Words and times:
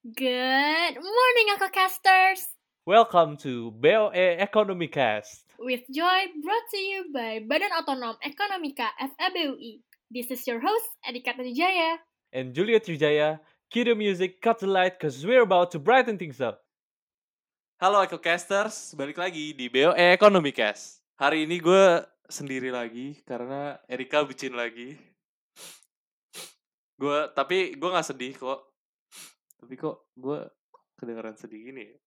Good 0.00 0.96
morning, 0.96 1.46
Uncle 1.52 1.68
Casters! 1.68 2.48
Welcome 2.88 3.36
to 3.44 3.68
BOE 3.76 4.40
Economy 4.40 4.88
Cast. 4.88 5.44
With 5.60 5.84
joy 5.92 6.32
brought 6.40 6.66
to 6.72 6.80
you 6.80 7.12
by 7.12 7.44
Badan 7.44 7.68
Otonom 7.76 8.16
Ekonomika 8.24 8.96
FEBUI. 8.96 9.84
This 10.08 10.32
is 10.32 10.40
your 10.48 10.56
host, 10.56 10.88
Adika 11.04 11.36
Trijaya. 11.36 12.00
And 12.32 12.56
Julia 12.56 12.80
Trijaya, 12.80 13.44
cue 13.68 13.84
the 13.84 13.92
music, 13.92 14.40
cut 14.40 14.64
the 14.64 14.72
light, 14.72 14.96
cause 14.96 15.20
we're 15.20 15.44
about 15.44 15.68
to 15.72 15.78
brighten 15.78 16.16
things 16.16 16.40
up. 16.40 16.64
Halo 17.76 18.00
EcoCasters, 18.00 18.96
balik 18.96 19.20
lagi 19.20 19.52
di 19.52 19.68
BOE 19.68 20.16
Economy 20.16 20.56
Cast. 20.56 21.04
Hari 21.20 21.44
ini 21.44 21.60
gue 21.60 22.00
sendiri 22.24 22.72
lagi 22.72 23.20
karena 23.28 23.76
Erika 23.84 24.24
bucin 24.24 24.56
lagi. 24.56 24.96
Gue 26.96 27.28
tapi 27.36 27.76
gue 27.76 27.88
nggak 27.92 28.08
sedih 28.08 28.32
kok. 28.32 28.69
Tapi 29.60 29.76
kok 29.76 30.08
gue 30.16 30.40
kedengeran 30.96 31.36
sedih 31.36 31.60
gini 31.68 31.84
ya? 31.84 31.98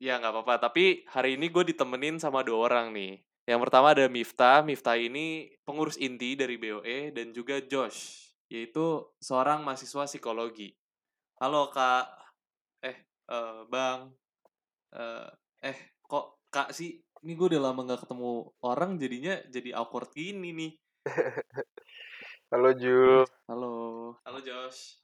Ya 0.00 0.12
nggak 0.22 0.32
apa-apa. 0.32 0.70
Tapi 0.70 1.02
hari 1.10 1.34
ini 1.34 1.50
gue 1.50 1.74
ditemenin 1.74 2.22
sama 2.22 2.46
dua 2.46 2.70
orang 2.70 2.94
nih. 2.94 3.18
Yang 3.50 3.60
pertama 3.66 3.90
ada 3.90 4.06
Miftah. 4.06 4.62
Miftah 4.62 4.94
ini 4.94 5.50
pengurus 5.66 5.98
inti 5.98 6.38
dari 6.38 6.54
BOE 6.54 7.10
dan 7.10 7.34
juga 7.34 7.58
Josh, 7.58 8.30
yaitu 8.46 9.10
seorang 9.18 9.66
mahasiswa 9.66 10.06
psikologi. 10.06 10.70
Halo 11.42 11.66
kak. 11.74 12.06
Eh, 12.86 12.96
eh, 13.26 13.60
bang. 13.66 14.06
Eh, 14.94 15.28
eh, 15.66 15.78
kok 16.06 16.46
kak 16.46 16.70
sih? 16.70 17.02
Ini 17.20 17.36
gue 17.36 17.46
udah 17.52 17.68
lama 17.68 17.84
nggak 17.84 18.06
ketemu 18.06 18.48
orang, 18.64 18.96
jadinya 18.96 19.34
jadi 19.50 19.76
awkward 19.76 20.14
gini 20.14 20.54
nih. 20.56 20.72
Halo 22.54 22.70
Jul. 22.72 23.26
Halo. 23.50 23.74
Halo 24.24 24.38
Josh. 24.40 24.99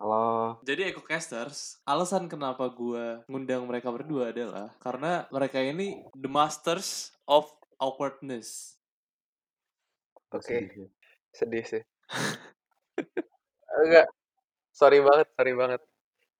Jadi 0.66 0.90
EcoCasters, 0.90 1.78
alasan 1.86 2.26
kenapa 2.26 2.66
gue 2.66 3.22
ngundang 3.30 3.70
mereka 3.70 3.86
berdua 3.94 4.34
adalah 4.34 4.74
karena 4.82 5.22
mereka 5.30 5.62
ini 5.62 6.02
the 6.18 6.26
masters 6.26 7.14
of 7.22 7.46
awkwardness. 7.78 8.74
Oke. 10.34 10.90
Sedih 11.30 11.62
sih. 11.62 11.82
Enggak. 13.86 14.10
Sorry 14.74 14.98
banget, 14.98 15.30
sorry 15.38 15.54
banget. 15.54 15.80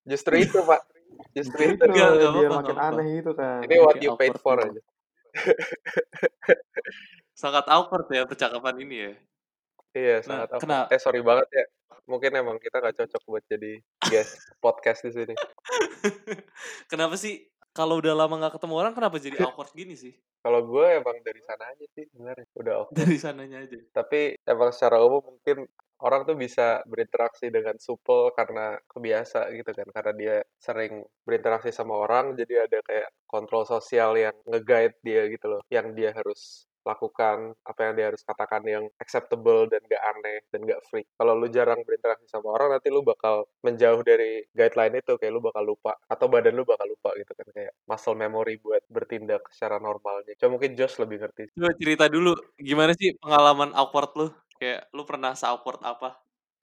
Justru 0.03 0.35
itu, 0.43 0.59
Pak. 0.59 0.83
Justru 1.31 1.79
itu. 1.79 1.87
Enggak, 1.87 2.11
enggak 2.19 2.33
biar 2.35 2.51
apa-apa, 2.51 2.59
makin 2.59 2.77
apa-apa. 2.83 2.99
aneh 2.99 3.09
itu 3.23 3.31
kan. 3.39 3.61
Ini 3.63 3.75
what 3.79 3.97
you 4.03 4.11
paid 4.19 4.35
for 4.43 4.59
aja. 4.59 4.83
Sangat 7.47 7.71
awkward 7.71 8.11
ya 8.11 8.27
percakapan 8.27 8.75
ini 8.83 8.97
ya. 9.07 9.13
Iya, 9.97 10.21
Nah, 10.21 10.45
sangat 10.45 10.49
kena- 10.61 10.89
Eh, 10.93 11.01
sorry 11.01 11.21
banget 11.21 11.49
ya. 11.51 11.65
Mungkin 12.05 12.31
emang 12.37 12.61
kita 12.61 12.79
gak 12.79 12.95
cocok 12.95 13.23
buat 13.25 13.45
jadi 13.49 13.81
guest 14.05 14.37
podcast 14.65 15.01
di 15.03 15.11
sini. 15.11 15.35
kenapa 16.87 17.17
sih 17.17 17.49
kalau 17.73 18.01
udah 18.01 18.17
lama 18.17 18.41
nggak 18.41 18.57
ketemu 18.57 18.75
orang 18.77 18.93
kenapa 18.93 19.17
jadi 19.17 19.37
awkward 19.43 19.69
gini 19.73 19.93
sih? 19.93 20.13
Kalau 20.41 20.65
gue 20.65 20.87
emang 20.97 21.21
dari 21.21 21.41
sana 21.43 21.65
aja 21.69 21.85
sih 21.93 22.05
sebenarnya. 22.09 22.47
Udah 22.55 22.75
oke. 22.85 22.93
Dari 22.95 23.17
sananya 23.17 23.59
aja. 23.61 23.77
Tapi 23.91 24.37
emang 24.39 24.71
secara 24.73 24.97
umum 25.03 25.21
mungkin 25.37 25.69
orang 25.99 26.25
tuh 26.25 26.37
bisa 26.37 26.81
berinteraksi 26.85 27.49
dengan 27.49 27.77
supel 27.77 28.33
karena 28.33 28.81
kebiasa 28.87 29.53
gitu 29.53 29.71
kan. 29.73 29.89
Karena 29.93 30.13
dia 30.13 30.37
sering 30.57 31.05
berinteraksi 31.21 31.69
sama 31.69 32.01
orang, 32.01 32.33
jadi 32.33 32.65
ada 32.65 32.81
kayak 32.81 33.13
kontrol 33.27 33.65
sosial 33.65 34.15
yang 34.15 34.33
nge-guide 34.47 34.97
dia 35.03 35.29
gitu 35.29 35.47
loh. 35.51 35.61
Yang 35.69 35.87
dia 35.93 36.11
harus 36.17 36.65
lakukan, 36.87 37.53
apa 37.67 37.81
yang 37.83 37.93
dia 37.99 38.07
harus 38.15 38.23
katakan 38.23 38.63
yang 38.65 38.85
acceptable 39.03 39.67
dan 39.67 39.83
gak 39.91 40.03
aneh 40.15 40.39
dan 40.55 40.63
gak 40.65 40.81
freak. 40.87 41.11
Kalau 41.19 41.35
lu 41.35 41.51
jarang 41.51 41.83
berinteraksi 41.83 42.31
sama 42.31 42.55
orang, 42.55 42.79
nanti 42.79 42.89
lu 42.89 43.03
bakal 43.03 43.51
menjauh 43.67 44.01
dari 44.07 44.47
guideline 44.55 45.03
itu, 45.03 45.19
kayak 45.19 45.33
lu 45.35 45.43
bakal 45.43 45.67
lupa. 45.67 45.99
Atau 46.07 46.31
badan 46.31 46.55
lu 46.55 46.63
bakal 46.63 46.87
lupa 46.87 47.11
gitu 47.19 47.35
kan, 47.35 47.47
kayak 47.51 47.73
muscle 47.91 48.15
memory 48.15 48.63
buat 48.63 48.87
bertindak 48.87 49.43
secara 49.51 49.83
normalnya. 49.83 50.39
Cuma 50.39 50.57
mungkin 50.57 50.79
Josh 50.79 51.03
lebih 51.03 51.27
ngerti. 51.27 51.51
Coba 51.59 51.75
cerita 51.75 52.07
dulu 52.07 52.39
gimana 52.63 52.95
sih 52.95 53.19
pengalaman 53.19 53.75
awkward 53.75 54.15
lu? 54.15 54.29
Kayak 54.57 54.89
lu 54.95 55.05
pernah 55.05 55.37
se-awkward 55.37 55.85
apa? 55.85 56.17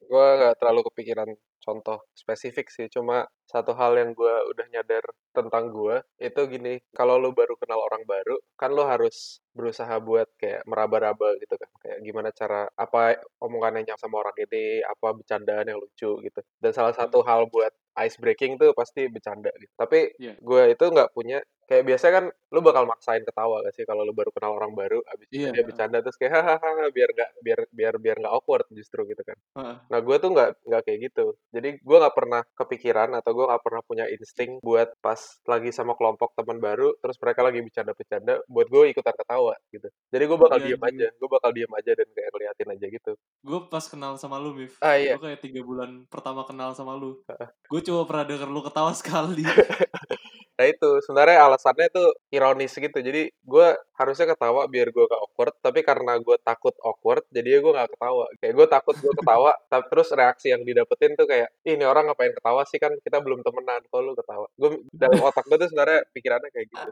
gue 0.03 0.25
nggak 0.39 0.55
terlalu 0.59 0.81
kepikiran 0.91 1.29
contoh 1.63 2.03
spesifik 2.13 2.67
sih 2.69 2.87
cuma 2.91 3.25
satu 3.47 3.71
hal 3.75 3.95
yang 3.95 4.11
gue 4.11 4.35
udah 4.51 4.65
nyadar 4.73 5.03
tentang 5.31 5.71
gue 5.71 5.95
itu 6.19 6.41
gini 6.51 6.79
kalau 6.93 7.15
lu 7.17 7.31
baru 7.31 7.55
kenal 7.57 7.79
orang 7.81 8.03
baru 8.05 8.35
kan 8.59 8.69
lu 8.75 8.83
harus 8.85 9.39
berusaha 9.55 9.95
buat 10.01 10.27
kayak 10.41 10.65
meraba-raba 10.69 11.37
gitu 11.41 11.55
kan 11.57 11.69
kayak 11.81 11.97
gimana 12.05 12.29
cara 12.33 12.67
apa 12.75 13.21
omongannya 13.41 13.85
nyam 13.87 13.99
sama 14.01 14.21
orang 14.25 14.35
ini 14.41 14.81
apa 14.83 15.07
bercandaan 15.13 15.65
yang 15.69 15.79
lucu 15.79 16.09
gitu. 16.25 16.39
Dan 16.57 16.71
salah 16.73 16.93
satu 16.95 17.21
hal 17.21 17.45
buat 17.53 17.69
ice 18.01 18.17
breaking 18.17 18.57
tuh 18.57 18.73
pasti 18.73 19.05
bercanda 19.11 19.53
gitu. 19.61 19.69
Tapi 19.77 20.15
Iya. 20.17 20.33
gue 20.41 20.61
itu 20.73 20.85
nggak 20.89 21.11
punya 21.13 21.37
kayak 21.73 21.89
biasanya 21.89 22.13
kan 22.13 22.25
lu 22.53 22.61
bakal 22.61 22.85
maksain 22.85 23.25
ketawa 23.25 23.65
gak 23.65 23.73
sih 23.73 23.81
kalau 23.89 24.05
lu 24.05 24.13
baru 24.13 24.29
kenal 24.29 24.53
orang 24.53 24.77
baru 24.77 25.01
abis 25.09 25.25
Iya. 25.33 25.49
dia 25.49 25.65
bercanda 25.65 26.05
terus 26.05 26.21
kayak 26.21 26.37
hahaha 26.37 26.85
biar 26.93 27.09
nggak 27.09 27.29
biar 27.41 27.59
biar 27.73 27.93
biar 27.97 28.15
nggak 28.21 28.29
awkward 28.29 28.69
justru 28.69 29.09
gitu 29.09 29.25
kan 29.25 29.33
Heeh. 29.57 29.75
Nah, 29.89 29.99
gue 30.01 30.15
tuh 30.17 30.29
nggak 30.33 30.49
nggak 30.69 30.81
kayak 30.83 30.99
gitu. 31.09 31.25
Jadi 31.49 31.69
gue 31.79 31.97
nggak 31.97 32.15
pernah 32.17 32.41
kepikiran 32.53 33.09
atau 33.15 33.31
gue 33.33 33.45
nggak 33.47 33.63
pernah 33.63 33.81
punya 33.85 34.05
insting 34.09 34.59
buat 34.61 34.91
pas 34.99 35.17
lagi 35.45 35.69
sama 35.71 35.93
kelompok 35.97 36.35
teman 36.35 36.57
baru, 36.59 36.93
terus 36.99 37.17
mereka 37.21 37.41
lagi 37.47 37.61
bercanda-bercanda, 37.63 38.43
buat 38.49 38.67
gue 38.67 38.83
ikutan 38.91 39.15
ketawa 39.15 39.53
gitu. 39.69 39.87
Jadi 40.11 40.23
gue 40.25 40.37
bakal 40.37 40.57
Iya, 40.61 40.65
diem 40.75 40.83
aja, 40.83 41.07
gue 41.15 41.29
bakal 41.29 41.49
diem 41.55 41.73
aja 41.73 41.91
dan 41.95 42.07
kayak 42.11 42.29
ngeliatin 42.33 42.69
aja 42.73 42.85
gitu. 42.89 43.11
Gue 43.41 43.59
pas 43.69 43.85
kenal 43.87 44.13
sama 44.19 44.35
lu, 44.37 44.51
Mif. 44.53 44.77
Ah, 44.81 44.97
iya. 44.97 45.15
Gue 45.17 45.31
kayak 45.31 45.41
tiga 45.41 45.61
bulan 45.63 46.05
pertama 46.09 46.41
kenal 46.45 46.73
sama 46.75 46.93
lu. 46.97 47.21
Gue 47.69 47.81
cuma 47.81 48.03
pernah 48.05 48.25
denger 48.27 48.49
lu 48.49 48.61
ketawa 48.61 48.91
sekali. 48.93 49.45
Nah 50.53 50.65
itu 50.69 50.89
sebenarnya 51.01 51.49
alasannya 51.49 51.87
tuh 51.89 52.07
ironis 52.29 52.73
gitu. 52.77 52.97
Jadi 53.01 53.33
gue 53.33 53.67
harusnya 53.97 54.25
ketawa 54.33 54.69
biar 54.69 54.93
gue 54.93 55.03
gak 55.09 55.21
awkward, 55.21 55.53
tapi 55.65 55.79
karena 55.81 56.17
gue 56.21 56.37
takut 56.45 56.73
awkward, 56.85 57.25
jadi 57.33 57.57
gue 57.61 57.73
gak 57.73 57.89
ketawa. 57.97 58.25
Kayak 58.37 58.53
gue 58.57 58.67
takut 58.69 58.95
gue 59.01 59.13
ketawa, 59.17 59.51
tapi 59.71 59.85
terus 59.89 60.09
reaksi 60.13 60.47
yang 60.53 60.61
didapetin 60.61 61.17
tuh 61.17 61.25
kayak, 61.25 61.49
"Ih, 61.65 61.73
ini 61.77 61.85
orang 61.85 62.09
ngapain 62.09 62.33
ketawa 62.33 62.61
sih 62.69 62.77
kan 62.77 62.93
kita 63.01 63.17
belum 63.25 63.41
temenan, 63.41 63.81
kok 63.89 64.01
lu 64.01 64.13
ketawa. 64.13 64.47
Gue 64.57 64.69
dalam 64.93 65.19
otak 65.25 65.45
gue 65.49 65.57
tuh 65.57 65.69
sebenarnya 65.73 65.99
pikirannya 66.13 66.49
kayak 66.53 66.67
gitu. 66.69 66.89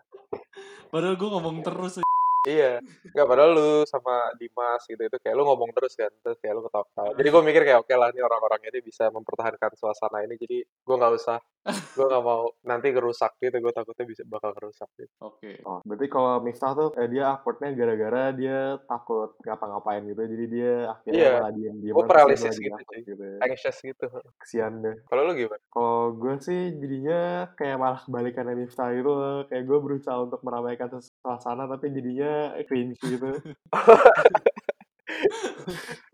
Padahal 0.89 1.15
gue 1.15 1.29
ngomong 1.29 1.57
terus. 1.61 2.01
Iya, 2.41 2.81
nggak 3.13 3.27
padahal 3.29 3.51
lu 3.53 3.69
sama 3.85 4.33
Dimas 4.33 4.81
gitu 4.89 4.97
itu 4.97 5.17
kayak 5.21 5.37
lu 5.37 5.45
ngomong 5.45 5.69
terus 5.77 5.93
kan, 5.93 6.09
terus 6.25 6.41
kayak 6.41 6.57
lu 6.57 6.65
ketawa-ketawa. 6.65 7.13
Jadi 7.13 7.27
gue 7.29 7.41
mikir 7.45 7.61
kayak 7.69 7.79
oke 7.85 7.93
lah 7.93 8.09
ini 8.09 8.21
orang-orang 8.25 8.61
ini 8.65 8.79
bisa 8.81 9.13
mempertahankan 9.13 9.77
suasana 9.77 10.25
ini, 10.25 10.41
jadi 10.41 10.65
gue 10.65 10.95
nggak 10.97 11.13
usah, 11.21 11.37
gue 11.69 12.05
nggak 12.09 12.23
mau 12.25 12.49
nanti 12.65 12.89
kerusak 12.89 13.37
gitu, 13.37 13.53
gue 13.61 13.69
takutnya 13.69 14.05
bisa 14.09 14.25
bakal 14.25 14.57
kerusak 14.57 14.89
gitu. 14.97 15.13
Oke. 15.21 15.61
Oh, 15.69 15.85
berarti 15.85 16.09
kalau 16.09 16.41
Miftah 16.41 16.73
tuh 16.73 16.89
eh, 16.97 17.05
dia 17.13 17.29
awkwardnya 17.29 17.77
gara-gara 17.77 18.23
dia 18.33 18.57
takut 18.89 19.37
ngapa-ngapain 19.45 20.01
gitu, 20.09 20.21
jadi 20.25 20.45
dia 20.49 20.73
akhirnya 20.97 21.21
Iya. 21.21 21.31
malah 21.37 21.51
diem-diem. 21.53 21.93
Gue 21.93 22.05
paralysis 22.09 22.55
gitu, 22.57 22.73
cuy. 22.73 22.99
gitu. 23.05 23.21
ya. 23.21 23.37
Anxious 23.45 23.77
gitu. 23.85 24.07
Kesian 24.41 24.81
deh. 24.81 24.97
Kalau 25.05 25.29
lu 25.29 25.37
gimana? 25.37 25.61
Kalau 25.69 26.17
gue 26.17 26.33
sih 26.41 26.73
jadinya 26.73 27.53
kayak 27.53 27.77
malah 27.77 28.01
kebalikannya 28.01 28.55
Miftah 28.57 28.89
gitu 28.97 29.11
loh. 29.13 29.45
Kayak 29.45 29.63
gue 29.69 29.77
berusaha 29.77 30.17
untuk 30.17 30.41
meramaikan 30.41 30.89
suasana 30.97 31.69
tapi 31.69 31.93
jadinya 31.93 32.30
cringe 32.67 32.99
gitu. 33.03 33.29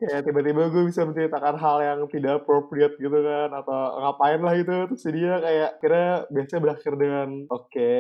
kayak 0.02 0.22
tiba-tiba 0.26 0.70
gue 0.74 0.84
bisa 0.90 1.06
menceritakan 1.06 1.56
hal 1.58 1.78
yang 1.84 2.00
tidak 2.10 2.44
appropriate 2.44 2.96
gitu 2.98 3.14
kan 3.14 3.50
atau 3.54 4.04
ngapain 4.04 4.42
lah 4.42 4.54
gitu 4.58 4.74
terus 4.94 5.06
dia 5.10 5.34
kayak 5.42 5.72
kira 5.82 6.04
biasanya 6.34 6.62
berakhir 6.64 6.94
dengan 6.98 7.28
oke 7.50 7.94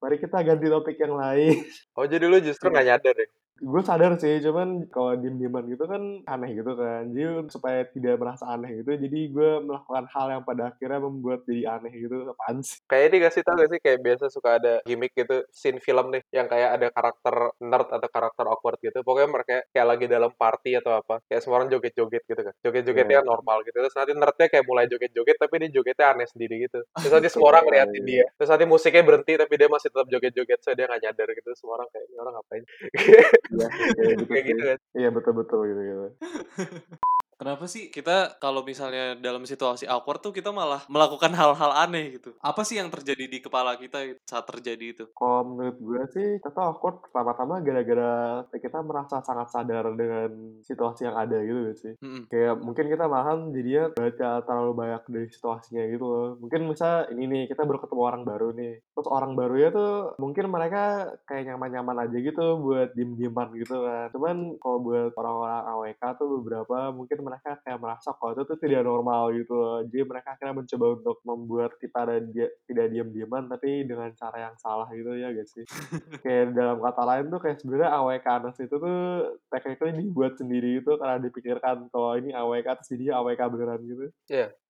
mari 0.00 0.16
kita 0.16 0.38
ganti 0.44 0.66
topik 0.68 0.96
yang 0.96 1.14
lain 1.16 1.56
Oh 1.96 2.06
jadi 2.08 2.24
lu 2.26 2.38
justru 2.40 2.72
nggak 2.72 2.86
nyadar 2.86 3.14
ya? 3.14 3.28
Gue 3.60 3.82
sadar 3.84 4.16
sih 4.16 4.40
cuman 4.40 4.88
kalau 4.88 5.12
diem 5.20 5.36
dieman 5.36 5.68
gitu 5.68 5.84
kan 5.84 6.00
aneh 6.24 6.50
gitu 6.56 6.72
kan. 6.74 7.12
Jadi 7.12 7.52
supaya 7.52 7.84
tidak 7.86 8.16
merasa 8.16 8.48
aneh 8.48 8.80
gitu 8.80 8.96
jadi 8.96 9.18
gue 9.28 9.50
melakukan 9.62 10.04
hal 10.08 10.26
yang 10.32 10.42
pada 10.42 10.72
akhirnya 10.72 11.00
membuat 11.04 11.44
jadi 11.44 11.76
aneh 11.76 11.92
gitu. 11.92 12.16
Apaan 12.32 12.64
sih? 12.64 12.80
Kayak 12.88 13.04
ini 13.12 13.16
gak 13.20 13.32
sih 13.36 13.42
tau 13.44 13.54
gak 13.60 13.70
sih 13.70 13.80
kayak 13.84 14.00
biasa 14.00 14.24
suka 14.32 14.56
ada 14.56 14.74
gimmick 14.88 15.12
gitu 15.12 15.44
scene 15.52 15.76
film 15.78 16.08
nih 16.08 16.24
yang 16.32 16.48
kayak 16.48 16.80
ada 16.80 16.88
karakter 16.88 17.34
nerd 17.60 17.88
atau 17.92 18.08
karakter 18.08 18.44
awkward 18.48 18.78
gitu. 18.80 18.98
Pokoknya 19.04 19.28
mereka 19.28 19.54
kayak 19.70 19.86
lagi 19.86 20.04
dalam 20.08 20.32
party 20.32 20.70
atau 20.80 20.92
apa 20.96 21.20
kayak 21.28 21.40
semua 21.44 21.60
orang 21.60 21.68
joget-joget 21.68 22.22
gitu 22.24 22.40
kan. 22.40 22.54
Joget-jogetnya 22.64 23.20
Iya. 23.20 23.28
normal 23.28 23.60
gitu. 23.68 23.76
Terus 23.76 23.92
nanti 23.92 24.12
nerdnya 24.16 24.46
kayak 24.48 24.64
mulai 24.64 24.88
joget-joget 24.88 25.36
tapi 25.36 25.54
dia 25.60 25.70
jogetnya 25.70 26.06
aneh 26.16 26.26
sendiri 26.32 26.64
gitu. 26.64 26.80
Terus 26.96 27.12
nanti 27.12 27.28
semua 27.34 27.48
orang 27.52 27.64
ngeliatin 27.68 28.04
dia. 28.08 28.24
terus 28.40 28.48
nanti 28.48 28.64
musiknya 28.64 29.04
berhenti 29.04 29.32
tapi 29.36 29.54
dia 29.60 29.68
masih 29.68 29.88
tetap 29.92 30.08
joget-joget 30.08 30.58
so 30.64 30.72
dia 30.72 30.88
nggak 30.88 31.02
nyadar 31.04 31.28
gitu. 31.36 31.50
Semua 31.60 31.76
orang 31.82 31.88
kayak 31.92 32.06
ini 32.08 32.16
orang 32.16 32.34
ngapain 32.40 32.64
Iya, 33.58 33.66
kayak 33.98 34.14
gitu, 34.14 34.24
kayak 34.30 34.44
gitu 34.46 34.62
sih. 34.62 34.68
kan 34.70 34.78
Iya 34.94 35.08
betul-betul 35.10 35.60
gitu 35.66 35.80
gitu. 35.82 36.06
Kenapa 37.40 37.64
sih 37.64 37.88
kita 37.88 38.36
kalau 38.36 38.60
misalnya 38.60 39.16
dalam 39.16 39.48
situasi 39.48 39.88
awkward 39.88 40.20
tuh 40.20 40.28
kita 40.28 40.52
malah 40.52 40.84
melakukan 40.92 41.32
hal-hal 41.32 41.72
aneh 41.72 42.20
gitu? 42.20 42.36
Apa 42.44 42.68
sih 42.68 42.76
yang 42.76 42.92
terjadi 42.92 43.24
di 43.24 43.40
kepala 43.40 43.80
kita 43.80 44.20
saat 44.28 44.44
terjadi 44.44 44.92
itu? 44.92 45.04
Kalau 45.16 45.48
menurut 45.48 45.80
gue 45.80 46.02
sih, 46.12 46.28
kita 46.36 46.60
awkward 46.60 47.00
pertama-tama 47.00 47.64
gara-gara 47.64 48.44
kita 48.52 48.84
merasa 48.84 49.24
sangat 49.24 49.48
sadar 49.56 49.88
dengan 49.96 50.60
situasi 50.60 51.08
yang 51.08 51.16
ada 51.16 51.40
gitu 51.40 51.58
gak 51.64 51.78
sih. 51.80 51.92
Mm-mm. 52.04 52.28
Kayak 52.28 52.60
mungkin 52.60 52.86
kita 52.92 53.08
malahan 53.08 53.48
jadinya 53.56 53.84
baca 53.96 54.30
terlalu 54.44 54.72
banyak 54.76 55.02
dari 55.08 55.26
situasinya 55.32 55.82
gitu 55.88 56.04
loh. 56.04 56.28
Mungkin 56.44 56.60
misal 56.68 57.08
ini 57.16 57.24
nih, 57.24 57.42
kita 57.48 57.64
baru 57.64 57.80
ketemu 57.80 58.02
orang 58.04 58.22
baru 58.28 58.52
nih. 58.52 58.84
Terus 58.92 59.08
orang 59.08 59.32
barunya 59.32 59.72
tuh 59.72 60.12
mungkin 60.20 60.44
mereka 60.52 61.16
kayak 61.24 61.56
nyaman-nyaman 61.56 62.04
aja 62.04 62.16
gitu 62.20 62.60
buat 62.60 62.92
diem-dieman 62.92 63.48
gitu 63.56 63.80
kan. 63.80 64.12
Cuman 64.12 64.60
kalau 64.60 64.84
buat 64.84 65.16
orang-orang 65.16 65.64
AWK 65.72 66.02
tuh 66.20 66.28
beberapa 66.36 66.92
mungkin 66.92 67.29
mereka 67.30 67.62
kayak 67.62 67.78
merasa 67.78 68.10
kalau 68.18 68.34
itu 68.34 68.42
tuh 68.42 68.58
tidak 68.58 68.82
normal 68.82 69.30
gitu 69.30 69.54
loh. 69.54 69.78
Jadi 69.86 70.02
mereka 70.02 70.34
akhirnya 70.34 70.54
mencoba 70.58 70.86
untuk 70.98 71.16
membuat 71.22 71.72
kita 71.78 71.98
ada 72.02 72.16
dia, 72.18 72.50
tidak 72.66 72.86
diam-diaman 72.90 73.46
tapi 73.46 73.86
dengan 73.86 74.10
cara 74.18 74.50
yang 74.50 74.56
salah 74.58 74.90
gitu 74.90 75.14
ya 75.14 75.30
guys 75.30 75.50
sih. 75.54 75.62
kayak 76.26 76.58
dalam 76.58 76.82
kata 76.82 77.02
lain 77.06 77.24
tuh 77.30 77.40
kayak 77.40 77.56
sebenarnya 77.62 77.90
AWK 77.94 78.26
Anas 78.26 78.56
itu 78.58 78.74
tuh 78.74 78.98
technically 79.46 79.92
dibuat 79.94 80.34
sendiri 80.34 80.82
itu 80.82 80.92
karena 80.98 81.22
dipikirkan 81.22 81.86
kalau 81.94 82.18
ini 82.18 82.34
AWK 82.34 82.68
terus 82.82 82.90
dia 82.98 83.22
AWK 83.22 83.40
beneran 83.46 83.80
gitu. 83.86 84.10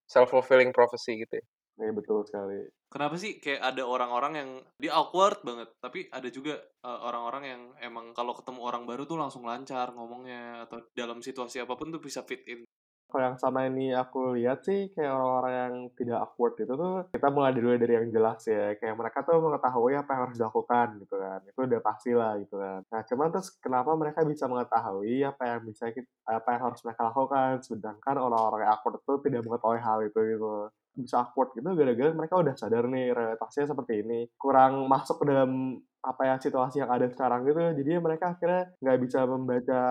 Self-fulfilling 0.05 0.77
prophecy 0.77 1.25
gitu 1.25 1.41
ya. 1.41 1.45
Ya 1.81 1.93
betul 1.97 2.21
sekali. 2.29 2.69
Kenapa 2.93 3.17
sih 3.17 3.41
kayak 3.41 3.73
ada 3.73 3.83
orang-orang 3.89 4.33
yang 4.37 4.51
dia 4.77 4.93
awkward 4.93 5.41
banget, 5.41 5.73
tapi 5.81 6.11
ada 6.13 6.29
juga 6.29 6.61
uh, 6.85 7.09
orang-orang 7.09 7.45
yang 7.49 7.63
emang 7.81 8.13
kalau 8.13 8.37
ketemu 8.37 8.61
orang 8.61 8.85
baru 8.85 9.09
tuh 9.09 9.17
langsung 9.17 9.49
lancar 9.49 9.95
ngomongnya 9.97 10.69
atau 10.69 10.85
dalam 10.93 11.25
situasi 11.25 11.65
apa 11.65 11.73
pun 11.79 11.89
tuh 11.89 12.03
bisa 12.03 12.21
fit 12.27 12.45
in. 12.51 12.67
Kalau 13.11 13.25
yang 13.27 13.39
sama 13.43 13.67
ini 13.67 13.91
aku 13.91 14.39
lihat 14.39 14.63
sih 14.63 14.95
kayak 14.95 15.11
orang-orang 15.11 15.55
yang 15.55 15.75
tidak 15.99 16.19
awkward 16.23 16.55
itu 16.63 16.73
tuh 16.79 17.11
kita 17.11 17.29
mulai 17.35 17.51
dulu 17.51 17.75
dari 17.75 17.95
yang 17.99 18.09
jelas 18.15 18.41
ya. 18.47 18.79
Kayak 18.79 18.95
mereka 18.95 19.19
tuh 19.27 19.43
mengetahui 19.43 19.93
apa 19.99 20.11
yang 20.15 20.21
harus 20.31 20.37
dilakukan 20.39 20.87
gitu 21.03 21.17
kan. 21.19 21.41
Itu 21.43 21.61
udah 21.67 21.81
pasti 21.83 22.11
lah 22.15 22.33
gitu 22.39 22.57
kan. 22.57 22.81
Nah 22.87 23.01
cuman 23.03 23.29
terus 23.35 23.49
kenapa 23.59 23.91
mereka 23.99 24.21
bisa 24.23 24.47
mengetahui 24.47 25.27
apa 25.27 25.43
yang 25.43 25.61
bisa 25.67 25.85
kita, 25.91 26.09
apa 26.25 26.49
yang 26.55 26.63
harus 26.71 26.81
mereka 26.87 27.01
lakukan? 27.11 27.51
Sedangkan 27.67 28.17
orang-orang 28.23 28.61
yang 28.65 28.73
awkward 28.79 29.03
itu 29.03 29.15
tidak 29.27 29.41
mengetahui 29.43 29.81
hal 29.83 29.99
itu 30.07 30.21
gitu. 30.39 30.53
Bisa 30.95 31.17
awkward 31.27 31.51
gitu 31.59 31.69
gara-gara 31.75 32.11
mereka 32.15 32.35
udah 32.39 32.55
sadar 32.55 32.87
nih 32.87 33.11
realitasnya 33.11 33.67
seperti 33.67 34.07
ini. 34.07 34.31
Kurang 34.39 34.87
masuk 34.87 35.23
ke 35.23 35.35
dalam 35.35 35.83
apa 36.01 36.23
ya 36.25 36.35
situasi 36.41 36.81
yang 36.81 36.91
ada 36.95 37.11
sekarang 37.11 37.43
gitu. 37.45 37.61
Jadinya 37.83 38.01
mereka 38.07 38.39
akhirnya 38.39 38.71
nggak 38.79 38.99
bisa 39.03 39.27
membaca 39.27 39.83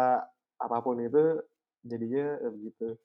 apa 0.60 0.77
pun 0.83 1.00
itu 1.00 1.39
jadinya 1.83 2.37
eh, 2.41 2.51
begitu 2.51 2.97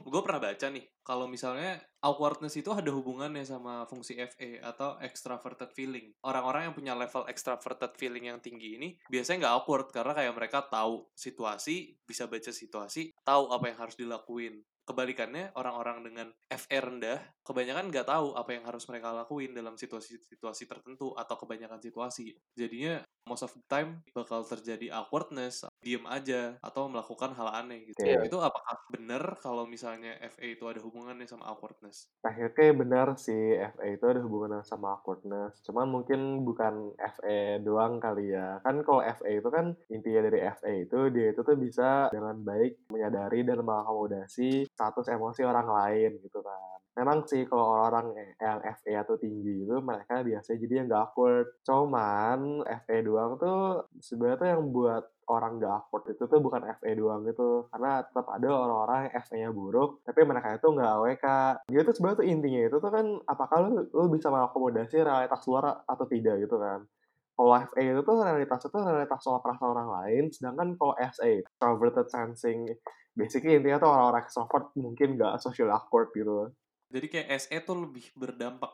Gue 0.00 0.24
pernah 0.24 0.40
baca 0.40 0.66
nih, 0.72 0.82
kalau 1.04 1.28
misalnya 1.28 1.76
awkwardness 2.00 2.56
itu 2.56 2.72
ada 2.72 2.88
hubungannya 2.90 3.44
sama 3.44 3.84
fungsi 3.84 4.16
FA 4.18 4.58
atau 4.64 4.96
extroverted 4.98 5.70
feeling. 5.76 6.16
Orang-orang 6.24 6.70
yang 6.70 6.74
punya 6.74 6.96
level 6.96 7.28
extroverted 7.28 7.94
feeling 8.00 8.32
yang 8.32 8.40
tinggi 8.40 8.80
ini 8.80 8.88
biasanya 9.12 9.46
nggak 9.46 9.54
awkward 9.62 9.86
karena 9.92 10.16
kayak 10.16 10.34
mereka 10.34 10.64
tahu 10.64 11.06
situasi, 11.12 11.94
bisa 12.08 12.24
baca 12.26 12.50
situasi, 12.50 13.12
tahu 13.22 13.52
apa 13.52 13.64
yang 13.68 13.78
harus 13.78 13.94
dilakuin. 13.94 14.64
Kebalikannya, 14.82 15.54
orang-orang 15.54 16.02
dengan 16.02 16.28
FE 16.50 16.78
rendah 16.82 17.22
kebanyakan 17.46 17.86
nggak 17.86 18.08
tahu 18.08 18.34
apa 18.34 18.50
yang 18.50 18.66
harus 18.66 18.82
mereka 18.90 19.14
lakuin 19.14 19.54
dalam 19.54 19.78
situasi-situasi 19.78 20.66
tertentu 20.66 21.14
atau 21.14 21.38
kebanyakan 21.38 21.78
situasi. 21.78 22.34
Jadinya 22.58 22.98
most 23.26 23.46
of 23.46 23.52
the 23.54 23.64
time 23.70 24.02
bakal 24.12 24.42
terjadi 24.42 24.90
awkwardness, 24.92 25.66
diem 25.80 26.02
aja 26.06 26.58
atau 26.60 26.90
melakukan 26.90 27.32
hal 27.38 27.48
aneh 27.54 27.86
gitu. 27.88 28.02
Iya. 28.02 28.26
Itu 28.26 28.42
apakah 28.42 28.82
benar 28.90 29.38
kalau 29.38 29.64
misalnya 29.64 30.18
FE 30.34 30.58
itu 30.58 30.64
ada 30.66 30.82
hubungannya 30.82 31.26
sama 31.26 31.50
awkwardness? 31.50 32.10
Akhirnya 32.26 32.70
benar 32.74 33.06
sih 33.18 33.56
FA 33.74 33.86
itu 33.94 34.04
ada 34.06 34.20
hubungan 34.22 34.62
sama 34.66 34.98
awkwardness. 34.98 35.62
Cuman 35.66 35.86
mungkin 35.88 36.42
bukan 36.42 36.94
FA 36.98 37.62
doang 37.62 38.02
kali 38.02 38.34
ya. 38.34 38.58
Kan 38.66 38.82
kalau 38.82 39.02
FA 39.02 39.30
itu 39.30 39.48
kan 39.48 39.74
intinya 39.88 40.20
dari 40.26 40.40
FA 40.58 40.70
itu 40.82 40.98
dia 41.14 41.26
itu 41.30 41.40
tuh 41.42 41.56
bisa 41.58 42.10
dengan 42.10 42.36
baik 42.42 42.90
menyadari 42.90 43.46
dan 43.46 43.62
mengakomodasi 43.62 44.66
status 44.70 45.06
emosi 45.08 45.42
orang 45.46 45.68
lain 45.70 46.18
gitu 46.22 46.42
kan. 46.42 46.71
Memang 46.92 47.24
sih 47.24 47.48
kalau 47.48 47.72
orang-orang 47.72 48.36
yang 48.36 48.60
FA 48.76 49.00
atau 49.00 49.16
tinggi 49.16 49.64
itu 49.64 49.76
mereka 49.80 50.20
biasanya 50.20 50.58
jadi 50.60 50.74
yang 50.76 50.86
gak 50.92 51.02
awkward. 51.08 51.46
Cuman 51.64 52.60
FA 52.84 52.96
doang 53.00 53.40
tuh 53.40 53.88
sebenarnya 53.96 54.36
tuh 54.36 54.48
yang 54.52 54.62
buat 54.76 55.04
orang 55.32 55.56
gak 55.56 55.72
awkward 55.72 56.04
itu 56.12 56.24
tuh 56.28 56.40
bukan 56.44 56.60
FA 56.76 56.90
doang 56.92 57.24
gitu. 57.24 57.64
Karena 57.72 58.04
tetap 58.04 58.28
ada 58.28 58.48
orang-orang 58.52 59.08
yang 59.08 59.14
FA-nya 59.24 59.50
buruk 59.56 60.04
tapi 60.04 60.20
mereka 60.28 60.48
itu 60.60 60.68
nggak 60.68 60.90
AWK 60.92 61.26
dia 61.72 61.80
tuh 61.80 61.94
sebenarnya 61.96 62.18
tuh 62.20 62.28
intinya 62.28 62.60
itu 62.68 62.76
tuh 62.76 62.92
kan 62.92 63.06
apakah 63.24 63.56
lu, 63.64 63.88
lu 63.88 64.04
bisa 64.12 64.28
mengakomodasi 64.28 64.96
realitas 65.00 65.40
luar 65.48 65.64
atau 65.88 66.04
tidak 66.04 66.44
gitu 66.44 66.56
kan? 66.60 66.84
Kalau 67.32 67.52
FA 67.72 67.80
itu 67.80 68.00
tuh 68.04 68.16
realitas 68.20 68.60
itu 68.68 68.78
realitas 68.84 69.20
soal 69.24 69.40
perasaan 69.40 69.72
orang 69.72 69.88
lain 69.88 70.24
sedangkan 70.28 70.76
kalau 70.76 70.92
SA 71.08 71.40
extroverted 71.40 72.06
sensing 72.12 72.68
basically 73.16 73.56
intinya 73.56 73.80
tuh 73.80 73.88
orang-orang 73.88 74.24
extrovert 74.24 74.66
mungkin 74.76 75.16
nggak 75.16 75.40
social 75.40 75.72
awkward 75.72 76.12
gitu 76.12 76.52
Jadi 76.92 77.06
kayak 77.08 77.28
SE 77.40 77.56
tuh 77.64 77.76
lebih 77.88 78.04
berdampak. 78.14 78.72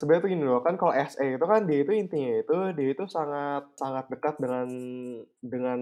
sebenarnya 0.00 0.24
tuh 0.24 0.30
gini 0.32 0.44
loh 0.48 0.64
kan 0.64 0.80
kalau 0.80 0.96
SA 0.96 1.36
itu 1.36 1.44
kan 1.44 1.68
dia 1.68 1.84
itu 1.84 1.92
intinya 1.92 2.40
itu 2.40 2.56
dia 2.72 2.88
itu 2.96 3.04
sangat 3.04 3.68
sangat 3.76 4.08
dekat 4.08 4.40
dengan 4.40 4.68
dengan 5.44 5.80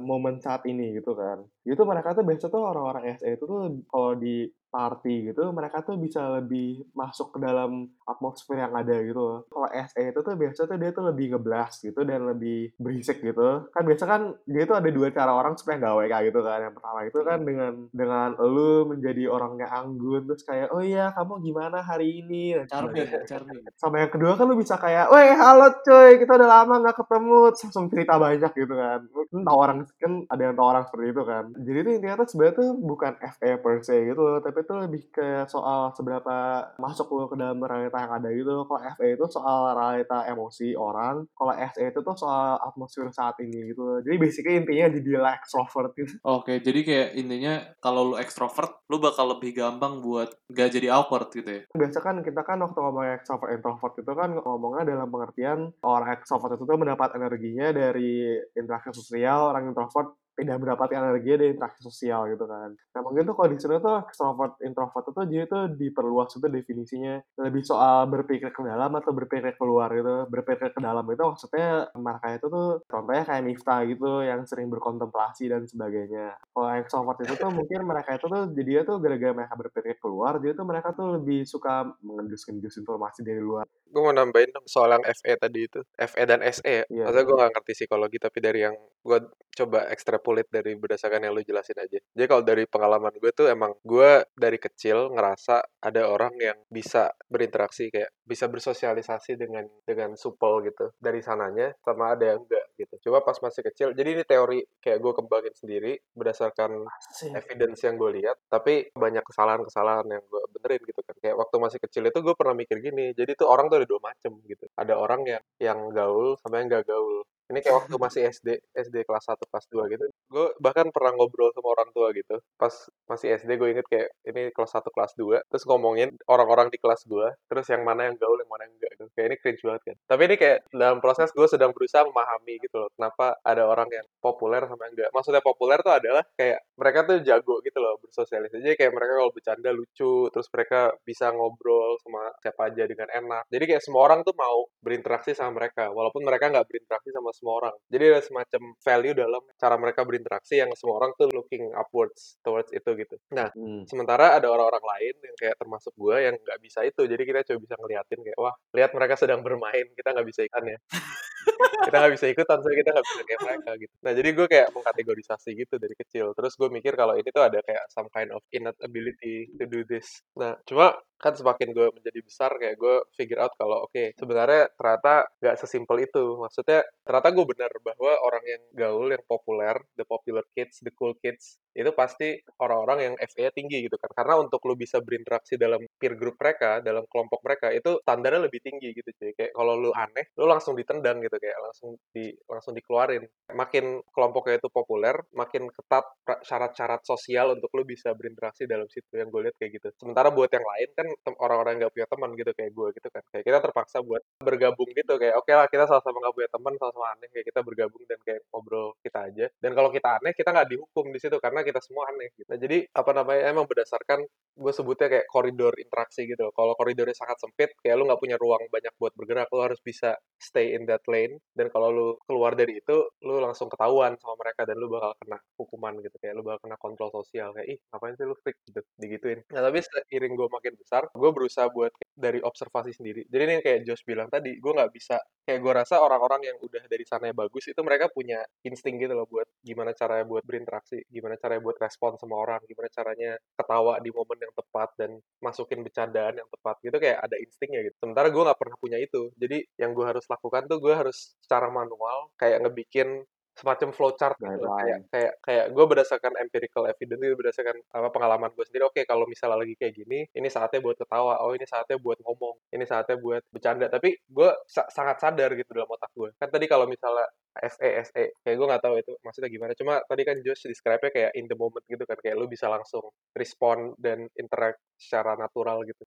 momen 0.00 0.40
saat 0.40 0.64
ini 0.64 0.96
gitu 0.96 1.12
kan 1.12 1.44
itu 1.68 1.82
mereka 1.84 2.16
tuh 2.16 2.24
biasa 2.24 2.48
tuh 2.48 2.64
orang-orang 2.64 3.12
SA 3.20 3.36
itu 3.36 3.44
tuh 3.44 3.84
kalau 3.92 4.16
di 4.16 4.48
party 4.70 5.34
gitu 5.34 5.50
mereka 5.50 5.82
tuh 5.82 5.98
bisa 5.98 6.40
lebih 6.40 6.86
masuk 6.94 7.36
ke 7.36 7.38
dalam 7.42 7.90
atmosfer 8.06 8.56
yang 8.58 8.72
ada 8.72 8.96
gitu 9.02 9.20
loh. 9.20 9.38
kalau 9.50 9.68
SA 9.70 10.14
itu 10.14 10.20
tuh 10.22 10.34
biasa 10.38 10.60
tuh 10.70 10.78
dia 10.78 10.90
tuh 10.94 11.04
lebih 11.10 11.36
ngeblast 11.36 11.84
gitu 11.84 12.00
dan 12.06 12.26
lebih 12.30 12.72
berisik 12.78 13.20
gitu 13.20 13.66
kan 13.74 13.82
biasa 13.82 14.04
kan 14.06 14.22
dia 14.46 14.64
tuh 14.64 14.78
ada 14.78 14.88
dua 14.88 15.10
cara 15.10 15.34
orang 15.34 15.58
supaya 15.58 15.82
nggak 15.82 15.96
WK 16.06 16.14
gitu 16.32 16.40
kan 16.40 16.58
yang 16.70 16.74
pertama 16.74 16.98
itu 17.04 17.18
kan 17.20 17.38
dengan 17.42 17.72
dengan 17.90 18.28
lu 18.38 18.88
menjadi 18.88 19.26
orangnya 19.26 19.68
anggun 19.70 20.24
terus 20.30 20.46
kayak 20.46 20.70
oh 20.70 20.80
iya 20.80 21.10
kamu 21.12 21.42
gimana 21.42 21.82
hari 21.82 22.22
ini 22.22 22.54
dan 22.54 22.66
Charming, 22.70 23.06
sebagainya. 23.06 23.26
charming. 23.26 23.62
sama 23.74 23.96
yang 24.06 24.12
kedua 24.12 24.32
kan 24.38 24.46
lu 24.46 24.56
bisa 24.56 24.76
kayak, 24.78 25.10
weh 25.10 25.32
halo 25.34 25.68
coy, 25.82 26.10
kita 26.20 26.32
udah 26.36 26.48
lama 26.48 26.74
nggak 26.84 26.96
ketemu, 27.00 27.40
Terus 27.50 27.62
langsung 27.66 27.86
cerita 27.90 28.14
banyak 28.20 28.52
gitu 28.54 28.74
kan. 28.76 29.00
Kan 29.10 29.40
tahu 29.42 29.58
orang 29.58 29.78
kan 29.96 30.12
ada 30.28 30.42
yang 30.46 30.54
tahu 30.54 30.66
orang 30.68 30.84
seperti 30.86 31.06
itu 31.10 31.22
kan. 31.26 31.44
Jadi 31.56 31.78
itu 31.80 31.90
intinya 31.98 32.16
tuh 32.22 32.28
sebenarnya 32.30 32.54
tuh 32.60 32.68
bukan 32.78 33.12
FA 33.18 33.50
per 33.58 33.74
se 33.82 33.96
gitu 34.06 34.20
loh, 34.20 34.38
tapi 34.38 34.59
itu 34.60 34.72
lebih 34.76 35.02
ke 35.08 35.48
soal 35.48 35.90
seberapa 35.96 36.68
masuk 36.76 37.08
lu 37.16 37.26
ke 37.26 37.36
dalam 37.40 37.58
realita 37.60 37.98
yang 37.98 38.12
ada 38.20 38.28
gitu. 38.30 38.68
Kalau 38.68 38.80
FA 38.80 39.06
itu 39.08 39.26
soal 39.32 39.60
realita 39.74 40.18
emosi 40.28 40.76
orang, 40.76 41.24
kalau 41.32 41.52
SA 41.56 41.82
itu 41.88 42.00
tuh 42.04 42.16
soal 42.16 42.60
atmosfer 42.60 43.08
saat 43.10 43.40
ini 43.40 43.72
gitu. 43.72 44.04
Jadi 44.04 44.16
basically 44.20 44.60
intinya 44.60 44.86
jadi 44.92 45.10
like 45.18 45.40
extrovert 45.40 45.92
gitu. 45.96 46.14
Oke, 46.22 46.60
jadi 46.60 46.80
kayak 46.84 47.08
intinya 47.16 47.54
kalau 47.80 48.12
lu 48.12 48.16
ekstrovert, 48.20 48.84
lu 48.92 49.00
bakal 49.00 49.32
lebih 49.32 49.56
gampang 49.56 50.04
buat 50.04 50.30
gak 50.52 50.70
jadi 50.76 50.92
awkward 50.92 51.32
gitu 51.32 51.48
ya. 51.48 51.62
biasa 51.70 51.98
kan 52.04 52.20
kita 52.20 52.44
kan 52.44 52.60
waktu 52.60 52.76
ngomong 52.76 53.06
extrovert 53.16 53.50
introvert 53.56 53.94
itu 53.96 54.12
kan 54.12 54.30
ngomongnya 54.36 54.84
dalam 54.84 55.08
pengertian 55.08 55.72
orang 55.80 56.12
extrovert 56.12 56.60
itu 56.60 56.64
tuh 56.68 56.78
mendapat 56.78 57.16
energinya 57.16 57.72
dari 57.72 58.36
interaksi 58.52 58.92
sosial 58.92 59.54
orang 59.54 59.72
introvert 59.72 60.14
tidak 60.44 60.58
mendapatkan 60.62 61.00
energinya 61.12 61.38
dari 61.44 61.50
interaksi 61.56 61.80
sosial 61.84 62.20
gitu 62.32 62.44
kan. 62.48 62.70
Nah 62.74 63.00
mungkin 63.00 63.22
tuh 63.28 63.34
kalau 63.36 63.48
di 63.52 63.58
sini 63.60 63.76
tuh 63.78 63.96
extrovert 64.04 64.54
introvert 64.64 65.04
itu 65.10 65.20
jadi 65.28 65.44
tuh 65.46 65.64
diperluas 65.76 66.30
itu 66.36 66.46
definisinya 66.48 67.14
lebih 67.40 67.62
soal 67.62 68.08
berpikir 68.08 68.50
ke 68.50 68.62
dalam 68.64 68.90
atau 68.96 69.12
berpikir 69.12 69.54
keluar 69.60 69.92
gitu. 69.92 70.26
Berpikir 70.28 70.72
ke 70.72 70.80
dalam 70.80 71.04
itu 71.08 71.22
maksudnya 71.22 71.88
mereka 71.94 72.26
itu 72.34 72.46
tuh 72.48 72.68
contohnya 72.88 73.22
kayak 73.26 73.42
Miftah 73.46 73.80
gitu 73.88 74.24
yang 74.24 74.44
sering 74.46 74.68
berkontemplasi 74.68 75.50
dan 75.50 75.62
sebagainya. 75.64 76.36
Kalau 76.52 76.70
extrovert 76.76 77.18
itu 77.24 77.34
tuh 77.36 77.50
mungkin 77.52 77.80
mereka 77.84 78.16
itu 78.16 78.26
tuh 78.26 78.42
jadinya 78.52 78.82
tuh 78.86 78.96
gara-gara 78.98 79.32
mereka 79.36 79.54
berpikir 79.56 79.94
keluar 80.00 80.40
jadi 80.40 80.52
tuh 80.56 80.66
mereka 80.66 80.88
tuh 80.96 81.20
lebih 81.20 81.44
suka 81.44 81.84
mengendus-endus 82.00 82.80
informasi 82.80 83.20
dari 83.26 83.40
luar. 83.42 83.68
Gue 83.90 84.02
mau 84.06 84.14
nambahin 84.14 84.54
soal 84.70 84.94
yang 84.94 85.04
FE 85.04 85.34
tadi 85.34 85.66
itu. 85.66 85.80
FE 85.98 86.22
dan 86.22 86.40
SE. 86.46 86.86
Iya. 86.86 87.04
Maksudnya 87.04 87.24
gue 87.26 87.36
gak 87.42 87.52
ngerti 87.58 87.72
psikologi, 87.74 88.18
tapi 88.22 88.38
dari 88.38 88.60
yang 88.62 88.76
gue 89.02 89.18
coba 89.56 89.90
ekstrapolit 90.30 90.46
dari 90.50 90.72
berdasarkan 90.78 91.26
yang 91.26 91.32
lu 91.34 91.42
jelasin 91.42 91.78
aja. 91.78 91.98
Jadi 91.98 92.26
kalau 92.30 92.42
dari 92.46 92.64
pengalaman 92.70 93.14
gue 93.18 93.32
tuh 93.34 93.50
emang 93.50 93.74
gue 93.82 94.22
dari 94.38 94.58
kecil 94.62 95.10
ngerasa 95.10 95.82
ada 95.82 96.02
orang 96.06 96.34
yang 96.38 96.58
bisa 96.70 97.10
berinteraksi 97.26 97.90
kayak 97.90 98.14
bisa 98.22 98.46
bersosialisasi 98.46 99.34
dengan 99.34 99.66
dengan 99.82 100.14
supel 100.14 100.70
gitu. 100.70 100.94
Dari 101.02 101.18
sananya 101.18 101.74
sama 101.82 102.14
ada 102.14 102.34
yang 102.34 102.46
enggak 102.46 102.66
gitu. 102.78 103.10
Coba 103.10 103.26
pas 103.26 103.36
masih 103.42 103.62
kecil, 103.66 103.88
jadi 103.92 104.08
ini 104.14 104.24
teori 104.24 104.60
kayak 104.78 104.98
gue 105.02 105.12
kembangin 105.18 105.54
sendiri 105.58 105.92
berdasarkan 106.14 106.86
evidence 107.34 107.82
yang 107.82 107.98
gue 107.98 108.10
lihat 108.22 108.36
tapi 108.46 108.88
banyak 108.94 109.24
kesalahan-kesalahan 109.26 110.06
yang 110.06 110.22
gue 110.30 110.42
benerin 110.54 110.82
gitu 110.86 111.00
kan. 111.02 111.16
Kayak 111.18 111.36
waktu 111.42 111.56
masih 111.58 111.78
kecil 111.82 112.02
itu 112.06 112.18
gue 112.22 112.34
pernah 112.38 112.54
mikir 112.54 112.78
gini 112.78 113.12
jadi 113.12 113.34
tuh 113.34 113.50
orang 113.50 113.66
tuh 113.66 113.82
ada 113.82 113.88
dua 113.88 114.00
macem 114.00 114.32
gitu. 114.46 114.64
Ada 114.78 114.94
orang 114.94 115.26
yang 115.26 115.42
yang 115.58 115.78
gaul 115.90 116.38
sama 116.40 116.62
yang 116.62 116.70
gak 116.70 116.86
gaul 116.86 117.26
Ini 117.50 117.58
kayak 117.66 117.76
waktu 117.82 117.94
masih 117.98 118.22
SD, 118.30 118.48
SD 118.70 118.96
kelas 119.02 119.26
1, 119.26 119.42
kelas 119.50 119.66
2 119.74 119.90
gitu. 119.90 120.06
Gue 120.30 120.46
bahkan 120.62 120.86
pernah 120.94 121.10
ngobrol 121.18 121.50
sama 121.50 121.74
orang 121.74 121.90
tua 121.90 122.14
gitu. 122.14 122.38
Pas 122.54 122.70
masih 123.10 123.34
SD 123.34 123.58
gue 123.58 123.68
inget 123.74 123.86
kayak 123.90 124.08
ini 124.30 124.54
kelas 124.54 124.78
1, 124.78 124.86
kelas 124.94 125.12
2. 125.18 125.42
Terus 125.50 125.64
ngomongin 125.66 126.14
orang-orang 126.30 126.70
di 126.70 126.78
kelas 126.78 127.02
gue. 127.10 127.26
Terus 127.50 127.66
yang 127.74 127.82
mana 127.82 128.06
yang 128.06 128.14
gaul, 128.14 128.38
yang 128.38 128.46
mana 128.46 128.70
yang 128.70 128.74
enggak. 128.78 128.90
Gitu. 128.94 129.04
Kayak 129.18 129.26
ini 129.26 129.36
cringe 129.42 129.62
banget 129.66 129.82
kan. 129.82 129.96
Tapi 130.06 130.22
ini 130.30 130.36
kayak 130.38 130.58
dalam 130.70 130.98
proses 131.02 131.28
gue 131.34 131.46
sedang 131.50 131.74
berusaha 131.74 132.06
memahami 132.06 132.54
gitu 132.62 132.76
loh. 132.86 132.90
Kenapa 132.94 133.34
ada 133.42 133.66
orang 133.66 133.90
yang 133.90 134.06
populer 134.22 134.62
sama 134.70 134.86
yang 134.86 134.94
enggak. 134.94 135.10
Maksudnya 135.10 135.42
populer 135.42 135.78
tuh 135.82 135.94
adalah 135.98 136.22
kayak 136.38 136.62
mereka 136.78 136.98
tuh 137.02 137.16
jago 137.26 137.58
gitu 137.66 137.78
loh 137.82 137.98
bersosialisasi. 137.98 138.62
Jadi 138.62 138.76
kayak 138.78 138.92
mereka 138.94 139.12
kalau 139.18 139.32
bercanda 139.34 139.70
lucu. 139.74 140.30
Terus 140.30 140.46
mereka 140.54 140.94
bisa 141.02 141.34
ngobrol 141.34 141.98
sama 142.06 142.30
siapa 142.38 142.70
aja 142.70 142.86
dengan 142.86 143.10
enak. 143.10 143.50
Jadi 143.50 143.64
kayak 143.74 143.82
semua 143.82 144.06
orang 144.06 144.22
tuh 144.22 144.38
mau 144.38 144.70
berinteraksi 144.78 145.34
sama 145.34 145.58
mereka. 145.58 145.90
Walaupun 145.90 146.22
mereka 146.22 146.46
nggak 146.46 146.70
berinteraksi 146.70 147.10
sama 147.10 147.34
semua 147.40 147.54
orang. 147.64 147.74
Jadi 147.88 148.04
ada 148.12 148.20
semacam 148.20 148.62
value 148.76 149.16
dalam 149.16 149.42
cara 149.56 149.74
mereka 149.80 150.00
berinteraksi 150.04 150.60
yang 150.60 150.70
semua 150.76 151.00
orang 151.00 151.16
tuh 151.16 151.32
looking 151.32 151.72
upwards 151.72 152.36
towards 152.44 152.68
itu 152.70 152.90
gitu. 153.00 153.16
Nah, 153.32 153.48
Hmm. 153.56 153.88
sementara 153.88 154.36
ada 154.36 154.46
orang-orang 154.52 154.84
lain 154.84 155.14
yang 155.24 155.36
kayak 155.40 155.56
termasuk 155.56 155.96
gue 155.96 156.16
yang 156.20 156.36
nggak 156.36 156.58
bisa 156.60 156.84
itu. 156.84 157.02
Jadi 157.08 157.22
kita 157.24 157.40
coba 157.48 157.58
bisa 157.64 157.74
ngeliatin 157.80 158.20
kayak, 158.20 158.38
wah, 158.38 158.54
lihat 158.76 158.90
mereka 158.92 159.14
sedang 159.16 159.40
bermain, 159.40 159.88
kita 159.96 160.08
nggak 160.12 160.28
bisa 160.28 160.40
ikutan 160.44 160.76
ya. 160.76 160.78
kita 161.88 161.96
nggak 161.96 162.12
bisa 162.20 162.26
ikutan, 162.28 162.56
soalnya 162.60 162.78
kita 162.84 162.90
nggak 162.92 163.06
bisa 163.08 163.22
kayak 163.24 163.40
mereka 163.40 163.70
gitu. 163.80 163.94
Nah, 164.04 164.12
jadi 164.12 164.28
gue 164.36 164.46
kayak 164.46 164.68
mengkategorisasi 164.76 165.50
gitu 165.56 165.74
dari 165.80 165.94
kecil. 165.96 166.26
Terus 166.36 166.52
gue 166.60 166.68
mikir 166.68 166.92
kalau 166.94 167.16
ini 167.16 167.28
tuh 167.32 167.44
ada 167.48 167.58
kayak 167.64 167.84
some 167.88 168.08
kind 168.12 168.28
of 168.30 168.44
innate 168.52 168.76
ability 168.84 169.48
to 169.56 169.64
do 169.64 169.80
this. 169.88 170.20
Nah, 170.36 170.60
cuma 170.68 170.92
kan 171.20 171.32
semakin 171.36 171.68
gue 171.76 171.86
menjadi 171.92 172.20
besar 172.24 172.50
kayak 172.56 172.76
gue 172.80 172.94
figure 173.16 173.40
out 173.44 173.52
kalau 173.60 173.84
oke 173.86 174.16
sebenarnya 174.16 174.72
ternyata 174.74 175.28
nggak 175.40 175.56
sesimpel 175.60 175.96
itu. 176.02 176.24
Maksudnya 176.40 176.80
ternyata 177.04 177.28
gue 177.36 177.44
benar 177.44 177.72
bahwa 177.84 178.12
orang 178.24 178.44
yang 178.48 178.62
gaul 178.74 179.08
yang 179.12 179.24
populer 179.28 179.76
the 180.00 180.04
popular 180.08 180.44
kids 180.56 180.80
the 180.80 180.92
cool 180.96 181.12
kids 181.20 181.60
itu 181.76 181.90
pasti 181.94 182.34
orang-orang 182.58 182.98
yang 183.12 183.14
FA 183.20 183.52
tinggi 183.54 183.86
gitu 183.86 183.96
kan. 184.00 184.10
Karena 184.16 184.34
untuk 184.40 184.58
lu 184.66 184.74
bisa 184.80 184.98
berinteraksi 185.04 185.54
dalam 185.60 185.84
peer 186.00 186.16
group 186.18 186.36
mereka 186.40 186.80
dalam 186.80 187.04
kelompok 187.12 187.40
mereka 187.46 187.68
itu 187.70 188.00
standarnya 188.02 188.48
lebih 188.48 188.60
tinggi 188.64 188.90
gitu 188.96 189.10
cuy. 189.14 189.30
Kayak 189.36 189.52
kalau 189.54 189.76
lu 189.78 189.90
aneh 189.94 190.32
lu 190.40 190.48
langsung 190.48 190.74
ditendang 190.74 191.20
gitu 191.22 191.36
kayak 191.36 191.58
langsung 191.62 191.94
di 192.14 192.32
langsung 192.48 192.72
dikeluarin. 192.74 193.22
Makin 193.52 194.02
kelompoknya 194.14 194.56
itu 194.62 194.68
populer 194.72 195.14
makin 195.36 195.68
ketat 195.70 196.04
syarat-syarat 196.48 197.02
sosial 197.06 197.54
untuk 197.56 197.70
lu 197.76 197.82
bisa 197.86 198.12
berinteraksi 198.16 198.64
dalam 198.66 198.86
situ 198.90 199.10
yang 199.14 199.28
gue 199.30 199.50
lihat 199.50 199.56
kayak 199.60 199.72
gitu. 199.80 199.88
Sementara 200.00 200.30
buat 200.34 200.50
yang 200.52 200.64
lain 200.64 200.88
kan 200.96 201.06
orang-orang 201.40 201.78
yang 201.78 201.88
gak 201.88 201.94
punya 201.96 202.08
teman 202.10 202.30
gitu 202.38 202.50
kayak 202.56 202.72
gue 202.74 202.88
gitu 202.96 203.08
kan 203.12 203.22
kayak 203.32 203.44
kita 203.46 203.58
terpaksa 203.62 203.98
buat 204.02 204.22
bergabung 204.42 204.90
gitu 204.92 205.14
kayak 205.20 205.34
oke 205.38 205.46
okay 205.48 205.54
lah 205.56 205.66
kita 205.70 205.84
sama-sama 205.86 206.22
gak 206.24 206.34
punya 206.36 206.50
teman 206.50 206.74
sama-sama 206.80 207.06
aneh 207.16 207.28
kayak 207.32 207.46
kita 207.48 207.60
bergabung 207.62 208.02
dan 208.08 208.18
kayak 208.26 208.40
ngobrol 208.50 208.94
kita 209.04 209.18
aja 209.30 209.46
dan 209.62 209.72
kalau 209.76 209.90
kita 209.92 210.08
aneh 210.20 210.32
kita 210.36 210.50
nggak 210.52 210.68
dihukum 210.72 211.06
di 211.12 211.18
situ 211.20 211.36
karena 211.42 211.60
kita 211.66 211.80
semua 211.84 212.08
aneh 212.12 212.28
gitu. 212.36 212.48
Nah, 212.50 212.58
jadi 212.60 212.78
apa 212.92 213.10
namanya 213.16 213.42
emang 213.50 213.66
berdasarkan 213.68 214.20
gue 214.60 214.72
sebutnya 214.76 215.08
kayak 215.08 215.26
koridor 215.32 215.72
interaksi 215.80 216.28
gitu. 216.28 216.52
Kalau 216.52 216.72
koridornya 216.76 217.16
sangat 217.16 217.40
sempit, 217.40 217.70
kayak 217.80 217.96
lu 217.96 218.04
nggak 218.08 218.20
punya 218.20 218.36
ruang 218.36 218.62
banyak 218.68 218.92
buat 219.00 219.12
bergerak, 219.16 219.48
lu 219.54 219.60
harus 219.64 219.80
bisa 219.80 220.16
stay 220.36 220.76
in 220.76 220.84
that 220.84 221.00
lane. 221.08 221.40
Dan 221.56 221.72
kalau 221.72 221.88
lu 221.92 222.06
keluar 222.28 222.52
dari 222.58 222.78
itu, 222.82 223.08
lu 223.24 223.40
langsung 223.40 223.72
ketahuan 223.72 224.16
sama 224.20 224.36
mereka 224.40 224.68
dan 224.68 224.76
lu 224.76 224.92
bakal 224.92 225.12
kena 225.24 225.38
hukuman 225.56 225.94
gitu. 226.04 226.16
Kayak 226.20 226.34
lu 226.38 226.42
bakal 226.44 226.60
kena 226.68 226.76
kontrol 226.80 227.10
sosial. 227.14 227.48
Kayak, 227.56 227.68
ih 227.76 227.78
ngapain 227.92 228.14
sih 228.18 228.26
lu 228.28 228.36
freak 228.44 228.58
gitu, 228.68 228.80
digituin. 229.00 229.40
Nah 229.54 229.60
tapi 229.64 229.78
seiring 229.80 230.32
gue 230.36 230.48
makin 230.52 230.74
besar, 230.76 230.99
gue 231.08 231.30
berusaha 231.32 231.66
buat 231.72 231.92
dari 232.12 232.40
observasi 232.44 232.92
sendiri. 232.92 233.24
Jadi 233.28 233.42
ini 233.48 233.54
kayak 233.64 233.80
Josh 233.88 234.04
bilang 234.04 234.28
tadi, 234.28 234.60
gue 234.60 234.72
nggak 234.72 234.92
bisa, 234.92 235.16
kayak 235.46 235.60
gue 235.64 235.72
rasa 235.72 236.02
orang-orang 236.04 236.52
yang 236.52 236.56
udah 236.60 236.84
dari 236.84 237.04
sana 237.08 237.32
bagus, 237.32 237.70
itu 237.72 237.80
mereka 237.80 238.12
punya 238.12 238.44
insting 238.66 239.00
gitu 239.00 239.16
loh 239.16 239.24
buat 239.24 239.48
gimana 239.64 239.96
caranya 239.96 240.24
buat 240.28 240.44
berinteraksi, 240.44 241.00
gimana 241.08 241.40
caranya 241.40 241.62
buat 241.64 241.78
respon 241.80 242.20
sama 242.20 242.36
orang, 242.36 242.60
gimana 242.68 242.88
caranya 242.92 243.30
ketawa 243.56 243.96
di 244.04 244.10
momen 244.12 244.38
yang 244.40 244.52
tepat 244.52 244.88
dan 245.00 245.10
masukin 245.40 245.80
bercandaan 245.80 246.34
yang 246.36 246.48
tepat 246.52 246.76
gitu 246.84 246.96
kayak 247.00 247.18
ada 247.24 247.36
instingnya 247.40 247.80
gitu. 247.88 247.96
Sementara 248.02 248.28
gue 248.28 248.42
nggak 248.42 248.60
pernah 248.60 248.76
punya 248.76 248.98
itu. 249.00 249.32
Jadi 249.40 249.64
yang 249.80 249.96
gue 249.96 250.04
harus 250.04 250.24
lakukan 250.28 250.68
tuh 250.68 250.78
gue 250.82 250.92
harus 250.92 251.36
secara 251.40 251.72
manual 251.72 252.32
kayak 252.36 252.60
ngebikin 252.66 253.24
semacam 253.58 253.88
flowchart 253.92 254.36
gitu 254.40 254.66
kayak 254.66 254.98
kayak 255.10 255.32
kayak 255.42 255.66
gue 255.74 255.84
berdasarkan 255.84 256.32
empirical 256.40 256.84
evidence 256.86 257.22
itu 257.22 257.36
berdasarkan 257.36 257.76
apa 257.92 258.08
pengalaman 258.12 258.50
gue 258.54 258.64
sendiri 258.66 258.84
oke 258.88 259.02
kalau 259.04 259.26
misalnya 259.26 259.58
lagi 259.60 259.74
kayak 259.76 259.94
gini 259.94 260.24
ini 260.32 260.48
saatnya 260.48 260.80
buat 260.80 260.96
ketawa 260.96 261.42
oh 261.42 261.52
ini 261.52 261.66
saatnya 261.66 261.96
buat 262.00 262.18
ngomong 262.24 262.56
ini 262.70 262.84
saatnya 262.86 263.16
buat 263.18 263.42
bercanda. 263.50 263.86
Tapi 263.90 264.16
gue 264.26 264.50
sa 264.66 264.86
sangat 264.90 265.20
sadar 265.22 265.50
gitu 265.58 265.70
dalam 265.74 265.90
otak 265.90 266.10
gue 266.14 266.30
kan 266.38 266.48
tadi 266.50 266.66
kalau 266.70 266.86
misalnya 266.86 267.26
SE 267.66 267.88
SE 268.06 268.24
kayak 268.46 268.56
gue 268.56 268.66
nggak 268.66 268.82
tahu 268.84 268.94
itu 268.98 269.12
maksudnya 269.22 269.50
gimana. 269.50 269.72
Cuma 269.74 269.94
tadi 270.06 270.22
kan 270.22 270.36
Josh 270.42 270.66
describe-nya 270.70 271.10
kayak 271.10 271.32
in 271.34 271.46
the 271.50 271.56
moment 271.58 271.82
gitu 271.86 272.02
kan 272.06 272.18
kayak 272.18 272.38
lu 272.38 272.46
bisa 272.46 272.66
langsung 272.70 273.04
respond 273.34 273.94
dan 273.98 274.26
interact 274.38 274.78
secara 274.96 275.34
natural 275.34 275.82
gitu 275.86 276.02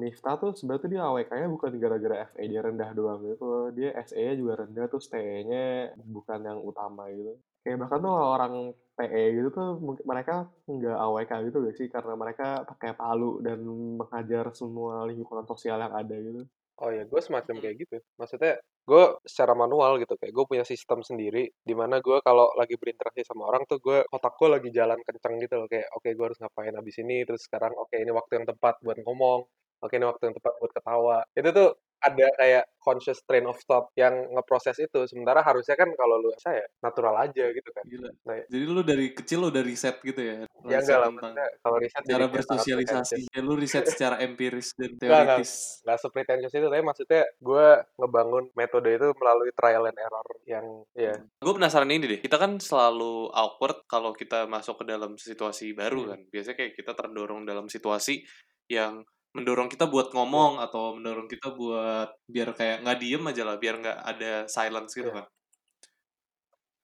Miftah 0.00 0.34
tuh 0.40 0.56
sebenarnya 0.56 0.88
dia 0.88 1.02
AWK-nya 1.04 1.48
bukan 1.52 1.70
gara-gara 1.76 2.16
FE 2.32 2.44
dia 2.48 2.60
rendah 2.64 2.90
doang 2.96 3.20
gitu. 3.28 3.68
Dia 3.76 3.90
SE-nya 4.08 4.34
juga 4.40 4.52
rendah 4.64 4.86
terus 4.88 5.06
TE-nya 5.12 5.92
bukan 6.08 6.40
yang 6.48 6.58
utama 6.64 7.12
gitu. 7.12 7.36
Kayak 7.60 7.78
bahkan 7.84 7.98
tuh 8.00 8.14
orang 8.16 8.54
TE 8.96 9.24
gitu 9.36 9.48
tuh 9.52 9.68
mereka 10.08 10.48
nggak 10.64 10.96
AWK 10.96 11.32
gitu 11.52 11.56
gak 11.68 11.76
sih 11.76 11.88
karena 11.92 12.14
mereka 12.16 12.64
pakai 12.64 12.96
palu 12.96 13.44
dan 13.44 13.60
menghajar 14.00 14.48
semua 14.56 15.04
lingkungan 15.04 15.44
sosial 15.44 15.78
yang 15.84 15.92
ada 15.92 16.16
gitu. 16.16 16.48
Oh 16.80 16.88
ya, 16.88 17.04
gue 17.04 17.20
semacam 17.20 17.60
kayak 17.60 17.76
gitu. 17.84 17.96
Maksudnya, 18.16 18.56
gue 18.88 19.04
secara 19.28 19.52
manual 19.52 20.00
gitu, 20.00 20.16
kayak 20.16 20.32
gue 20.32 20.44
punya 20.48 20.64
sistem 20.64 21.04
sendiri, 21.04 21.52
di 21.60 21.74
mana 21.76 22.00
gue 22.00 22.16
kalau 22.24 22.48
lagi 22.56 22.80
berinteraksi 22.80 23.20
sama 23.28 23.52
orang 23.52 23.68
tuh, 23.68 23.76
gue 23.84 24.00
otak 24.08 24.32
gue 24.40 24.48
lagi 24.48 24.68
jalan 24.72 24.96
kenceng 25.04 25.36
gitu 25.44 25.60
loh, 25.60 25.68
kayak 25.68 25.92
oke 25.92 26.00
okay, 26.00 26.16
gue 26.16 26.24
harus 26.24 26.40
ngapain 26.40 26.72
abis 26.72 26.96
ini, 27.04 27.20
terus 27.28 27.44
sekarang 27.44 27.76
oke 27.76 27.92
okay, 27.92 28.00
ini 28.00 28.12
waktu 28.16 28.32
yang 28.40 28.46
tepat 28.48 28.80
buat 28.80 28.96
ngomong, 29.04 29.44
oke 29.80 29.92
ini 29.96 30.06
waktu 30.06 30.22
yang 30.30 30.36
tepat 30.36 30.52
buat 30.60 30.72
ketawa. 30.72 31.18
Itu 31.34 31.48
tuh 31.52 31.70
ada 32.00 32.26
kayak 32.40 32.64
conscious 32.80 33.20
train 33.28 33.44
of 33.44 33.60
thought 33.68 33.92
yang 33.92 34.32
ngeproses 34.32 34.80
itu. 34.80 35.04
Sementara 35.04 35.44
harusnya 35.44 35.76
kan 35.76 35.92
kalau 35.92 36.16
lu 36.16 36.32
saya 36.40 36.64
natural 36.80 37.12
aja 37.20 37.44
gitu 37.52 37.70
kan. 37.76 37.84
Gila. 37.84 38.10
Nah, 38.24 38.36
jadi 38.48 38.64
lu 38.64 38.80
dari 38.80 39.12
kecil 39.12 39.44
lu 39.44 39.52
udah 39.52 39.64
riset 39.64 40.00
gitu 40.00 40.20
ya? 40.20 40.48
Ya 40.68 40.80
enggak 40.80 40.98
lah, 41.00 41.12
kalau 41.60 41.76
riset 41.76 42.02
cara 42.04 42.26
bersosialisasi. 42.28 43.32
Ya, 43.32 43.40
lu 43.44 43.54
riset 43.56 43.84
secara 43.92 44.16
empiris 44.24 44.72
dan 44.76 44.96
teoritis. 44.96 45.80
Enggak, 45.84 45.84
enggak 45.84 45.98
sepretentious 46.00 46.54
itu, 46.56 46.66
tapi 46.68 46.82
maksudnya 46.84 47.22
gue 47.36 47.66
ngebangun 48.00 48.44
metode 48.56 48.88
itu 48.96 49.08
melalui 49.20 49.52
trial 49.52 49.84
and 49.88 50.00
error 50.00 50.28
yang 50.48 50.66
ya. 50.96 51.14
Gue 51.40 51.52
penasaran 51.56 51.88
ini 51.92 52.16
deh, 52.16 52.20
kita 52.20 52.40
kan 52.40 52.56
selalu 52.60 53.28
awkward 53.36 53.84
kalau 53.84 54.16
kita 54.16 54.48
masuk 54.48 54.84
ke 54.84 54.84
dalam 54.88 55.20
situasi 55.20 55.76
baru 55.76 56.16
kan. 56.16 56.20
Biasanya 56.32 56.56
kayak 56.56 56.72
kita 56.76 56.92
terdorong 56.96 57.44
dalam 57.44 57.68
situasi 57.68 58.24
yang 58.72 59.04
mendorong 59.36 59.70
kita 59.70 59.86
buat 59.86 60.10
ngomong 60.10 60.58
yeah. 60.58 60.66
atau 60.66 60.98
mendorong 60.98 61.28
kita 61.30 61.54
buat 61.54 62.10
biar 62.26 62.50
kayak 62.54 62.82
nggak 62.82 62.98
diem 62.98 63.24
aja 63.30 63.42
lah 63.46 63.56
biar 63.62 63.74
nggak 63.78 63.98
ada 64.02 64.32
silence 64.50 64.92
gitu 64.98 65.10
yeah. 65.10 65.22
kan. 65.22 65.26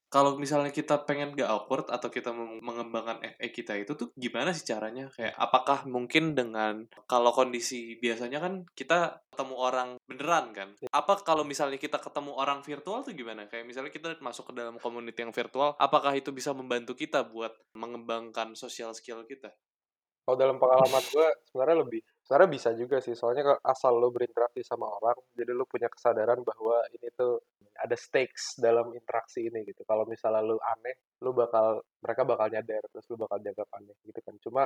Kalau 0.07 0.39
misalnya 0.39 0.71
kita 0.71 1.03
pengen 1.03 1.35
gak 1.35 1.51
awkward 1.51 1.91
atau 1.91 2.07
kita 2.07 2.31
mengembangkan 2.63 3.19
FE 3.19 3.51
kita 3.51 3.75
itu 3.75 3.91
tuh 3.91 4.15
gimana 4.15 4.55
sih 4.55 4.63
caranya? 4.63 5.11
Kayak 5.11 5.35
apakah 5.35 5.83
mungkin 5.83 6.31
dengan 6.31 6.87
kalau 7.11 7.35
kondisi 7.35 7.99
biasanya 7.99 8.39
kan 8.39 8.63
kita 8.71 9.19
ketemu 9.35 9.55
orang 9.59 9.89
beneran 10.07 10.55
kan? 10.55 10.71
Apa 10.95 11.19
kalau 11.27 11.43
misalnya 11.43 11.75
kita 11.75 11.99
ketemu 11.99 12.39
orang 12.39 12.63
virtual 12.63 13.03
tuh 13.03 13.11
gimana? 13.11 13.51
Kayak 13.51 13.67
misalnya 13.67 13.91
kita 13.91 14.15
masuk 14.23 14.47
ke 14.47 14.53
dalam 14.55 14.79
community 14.79 15.27
yang 15.27 15.35
virtual 15.35 15.75
apakah 15.75 16.15
itu 16.15 16.31
bisa 16.31 16.55
membantu 16.55 16.95
kita 16.95 17.27
buat 17.27 17.51
mengembangkan 17.75 18.55
social 18.55 18.95
skill 18.95 19.27
kita? 19.27 19.51
Kalau 20.23 20.39
dalam 20.39 20.55
pengalaman 20.55 21.03
gue 21.03 21.27
sebenarnya 21.51 21.83
lebih 21.83 21.99
sebenarnya 22.27 22.51
bisa 22.51 22.69
juga 22.75 22.99
sih 22.99 23.15
soalnya 23.15 23.55
kalau 23.55 23.59
asal 23.63 23.93
lo 23.95 24.11
berinteraksi 24.11 24.59
sama 24.59 24.83
orang 24.83 25.15
jadi 25.31 25.55
lo 25.55 25.63
punya 25.63 25.87
kesadaran 25.87 26.43
bahwa 26.43 26.83
ini 26.91 27.07
tuh 27.15 27.39
ada 27.77 27.93
stakes 27.93 28.57
dalam 28.57 28.89
interaksi 28.91 29.45
ini 29.45 29.61
gitu. 29.63 29.85
Kalau 29.85 30.03
misalnya 30.09 30.41
lo 30.41 30.57
aneh 30.59 30.97
lo 31.21 31.31
bakal 31.33 31.81
mereka 32.01 32.21
bakal 32.25 32.47
nyadar 32.49 32.83
terus 32.89 33.05
lo 33.13 33.15
bakal 33.21 33.37
jaga 33.41 33.63
aneh 33.77 33.95
gitu 34.05 34.19
kan. 34.25 34.35
Cuma 34.41 34.63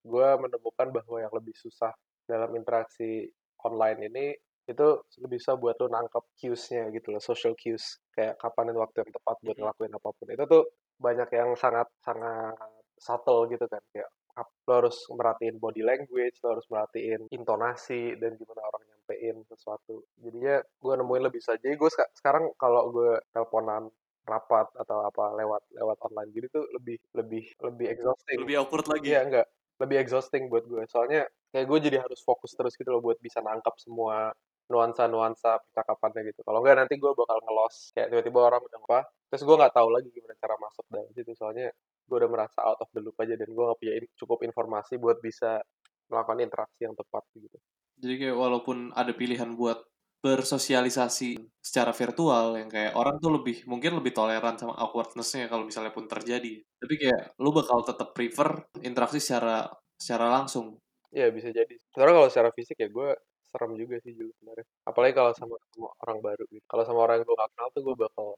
gue 0.00 0.28
menemukan 0.40 0.88
bahwa 0.92 1.16
yang 1.20 1.32
lebih 1.32 1.56
susah 1.56 1.92
dalam 2.28 2.52
interaksi 2.56 3.28
online 3.64 4.00
ini 4.12 4.26
itu 4.68 4.88
lebih 5.26 5.40
bisa 5.42 5.58
buat 5.58 5.74
lo 5.82 5.90
nangkep 5.90 6.24
cues-nya 6.38 6.92
gitu 6.94 7.10
loh 7.10 7.22
social 7.22 7.56
cues. 7.56 7.98
Kayak 8.12 8.38
kapan 8.38 8.76
waktu 8.76 9.02
yang 9.02 9.10
tepat 9.10 9.36
buat 9.42 9.56
ngelakuin 9.56 9.92
apa 9.96 10.08
pun. 10.14 10.28
Itu 10.30 10.44
tuh 10.46 10.64
banyak 11.00 11.28
yang 11.32 11.50
sangat 11.56 11.88
sangat 12.04 12.54
subtle 13.00 13.48
gitu 13.48 13.64
kan 13.64 13.80
kayak 13.96 14.12
lo 14.38 14.72
harus 14.72 14.96
merhatiin 15.10 15.56
body 15.58 15.82
language, 15.82 16.36
lo 16.44 16.58
harus 16.58 16.66
merhatiin 16.70 17.26
intonasi 17.34 18.14
dan 18.18 18.38
gimana 18.38 18.62
orang 18.62 18.82
nyampein 18.86 19.36
sesuatu. 19.50 20.06
Jadinya 20.22 20.62
gue 20.62 20.94
nemuin 20.94 21.24
lebih 21.26 21.42
saja. 21.42 21.60
Jadi 21.60 21.76
gue 21.76 21.90
sekarang 22.18 22.54
kalau 22.54 22.94
gue 22.94 23.18
teleponan 23.34 23.90
rapat 24.28 24.68
atau 24.78 25.02
apa 25.02 25.34
lewat 25.34 25.62
lewat 25.74 25.98
online 26.06 26.30
gitu 26.36 26.46
tuh 26.54 26.64
lebih 26.76 26.98
lebih 27.18 27.44
lebih 27.66 27.86
exhausting. 27.90 28.38
Lebih 28.46 28.56
awkward 28.62 28.86
lagi. 28.86 29.10
Iya 29.10 29.20
enggak, 29.26 29.46
lebih 29.82 29.96
exhausting 29.98 30.46
buat 30.46 30.64
gue. 30.70 30.82
Soalnya 30.86 31.26
kayak 31.50 31.66
gue 31.66 31.78
jadi 31.90 31.96
harus 32.04 32.20
fokus 32.22 32.54
terus 32.54 32.78
gitu 32.78 32.94
loh 32.94 33.02
buat 33.02 33.18
bisa 33.18 33.42
nangkap 33.42 33.74
semua 33.82 34.30
nuansa-nuansa 34.70 35.58
percakapannya 35.66 36.30
gitu. 36.30 36.46
Kalau 36.46 36.62
nggak 36.62 36.76
nanti 36.86 36.94
gue 36.94 37.10
bakal 37.10 37.42
ngelos 37.42 37.90
kayak 37.90 38.14
tiba-tiba 38.14 38.38
orang 38.54 38.62
udah 38.62 38.80
apa, 38.86 39.00
terus 39.26 39.42
gue 39.42 39.56
nggak 39.58 39.74
tahu 39.74 39.88
lagi 39.90 40.08
gimana 40.14 40.34
cara 40.38 40.54
masuk 40.62 40.84
dalam 40.86 41.10
situ. 41.10 41.32
Soalnya 41.34 41.68
gue 42.10 42.18
udah 42.26 42.30
merasa 42.30 42.58
out 42.66 42.82
of 42.82 42.90
the 42.90 42.98
loop 42.98 43.14
aja 43.22 43.38
dan 43.38 43.46
gue 43.46 43.64
nggak 43.64 43.78
punya 43.78 43.94
cukup 44.18 44.42
informasi 44.42 44.98
buat 44.98 45.22
bisa 45.22 45.62
melakukan 46.10 46.42
interaksi 46.42 46.82
yang 46.82 46.98
tepat 46.98 47.22
gitu. 47.38 47.58
Jadi 48.02 48.14
kayak 48.18 48.36
walaupun 48.36 48.90
ada 48.98 49.14
pilihan 49.14 49.54
buat 49.54 49.78
bersosialisasi 50.20 51.62
secara 51.64 51.96
virtual 51.96 52.60
yang 52.60 52.68
kayak 52.68 52.92
orang 52.92 53.16
tuh 53.22 53.40
lebih 53.40 53.64
mungkin 53.64 53.96
lebih 53.96 54.12
toleran 54.12 54.58
sama 54.58 54.76
awkwardness-nya 54.76 55.48
kalau 55.48 55.64
misalnya 55.64 55.94
pun 55.94 56.04
terjadi. 56.10 56.60
Tapi 56.76 56.94
kayak 56.98 57.40
lu 57.40 57.54
bakal 57.54 57.80
tetap 57.86 58.12
prefer 58.12 58.68
interaksi 58.84 59.16
secara 59.22 59.70
secara 59.96 60.28
langsung. 60.28 60.76
Iya 61.14 61.32
bisa 61.32 61.48
jadi. 61.48 61.72
Sebenarnya 61.94 62.14
kalau 62.20 62.28
secara 62.28 62.50
fisik 62.52 62.76
ya 62.76 62.88
gue 62.92 63.16
serem 63.48 63.72
juga 63.80 63.96
sih 64.04 64.12
dulu 64.12 64.30
sebenarnya. 64.36 64.66
Apalagi 64.84 65.12
kalau 65.16 65.32
sama, 65.32 65.56
sama 65.72 65.88
orang 66.04 66.18
baru 66.20 66.44
gitu. 66.52 66.64
Kalau 66.68 66.84
sama 66.84 67.00
orang 67.02 67.16
yang 67.20 67.26
gue 67.26 67.36
gak 67.40 67.50
kenal 67.56 67.68
tuh 67.72 67.82
gue 67.82 67.96
bakal 67.96 68.28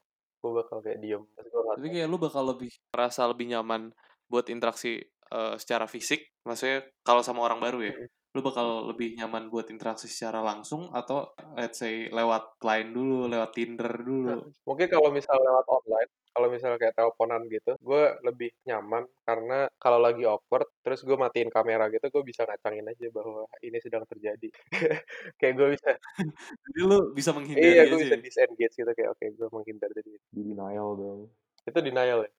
gue 0.42 0.52
bakal 0.52 0.82
kayak 0.82 0.98
diem. 0.98 1.22
Tapi 1.38 1.86
kayak 1.88 2.08
lu 2.10 2.18
bakal 2.18 2.42
lebih 2.50 2.74
merasa 2.90 3.22
lebih 3.30 3.46
nyaman 3.54 3.94
buat 4.26 4.50
interaksi 4.50 4.98
eh, 5.06 5.54
secara 5.56 5.86
fisik. 5.86 6.34
Maksudnya 6.42 6.82
kalau 7.06 7.22
sama 7.22 7.46
orang 7.46 7.62
baru 7.62 7.78
ya. 7.86 7.94
Lu 8.32 8.40
bakal 8.40 8.88
lebih 8.90 9.14
nyaman 9.14 9.52
buat 9.52 9.68
interaksi 9.68 10.08
secara 10.08 10.40
langsung 10.40 10.88
atau 10.90 11.36
let's 11.54 11.78
say 11.78 12.08
lewat 12.08 12.58
line 12.64 12.90
dulu, 12.90 13.28
lewat 13.28 13.52
Tinder 13.54 13.92
dulu. 14.02 14.50
Mungkin 14.64 14.88
kalau 14.88 15.12
misal 15.12 15.36
lewat 15.36 15.66
online, 15.68 16.10
kalau 16.34 16.48
misalnya 16.52 16.78
kayak 16.80 16.96
teleponan 16.98 17.42
gitu, 17.52 17.72
gue 17.80 18.02
lebih 18.26 18.50
nyaman 18.68 19.04
karena 19.28 19.68
kalau 19.78 19.98
lagi 20.02 20.24
awkward, 20.26 20.66
terus 20.84 21.00
gue 21.06 21.16
matiin 21.16 21.50
kamera 21.52 21.88
gitu, 21.92 22.06
gue 22.08 22.22
bisa 22.24 22.42
ngacangin 22.48 22.86
aja 22.88 23.06
bahwa 23.12 23.44
ini 23.64 23.78
sedang 23.84 24.04
terjadi. 24.08 24.48
kayak 25.40 25.54
gue 25.58 25.68
bisa, 25.76 25.90
Jadi 26.66 26.80
lu 26.84 26.98
bisa 27.14 27.30
menghindari 27.36 27.76
iya 27.76 27.82
gue 27.88 27.98
bisa 28.00 28.16
ya. 28.16 28.22
disengage 28.22 28.74
gitu 28.78 28.90
kayak 28.96 29.10
oke 29.14 29.24
gue 29.38 29.48
menghindar 29.52 29.90
dari 29.94 30.12
denial 30.32 30.88
dong. 30.98 31.20
Itu 31.68 31.78
denial 31.84 32.18
ya, 32.26 32.30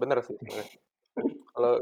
bener 0.00 0.18
sih. 0.26 0.38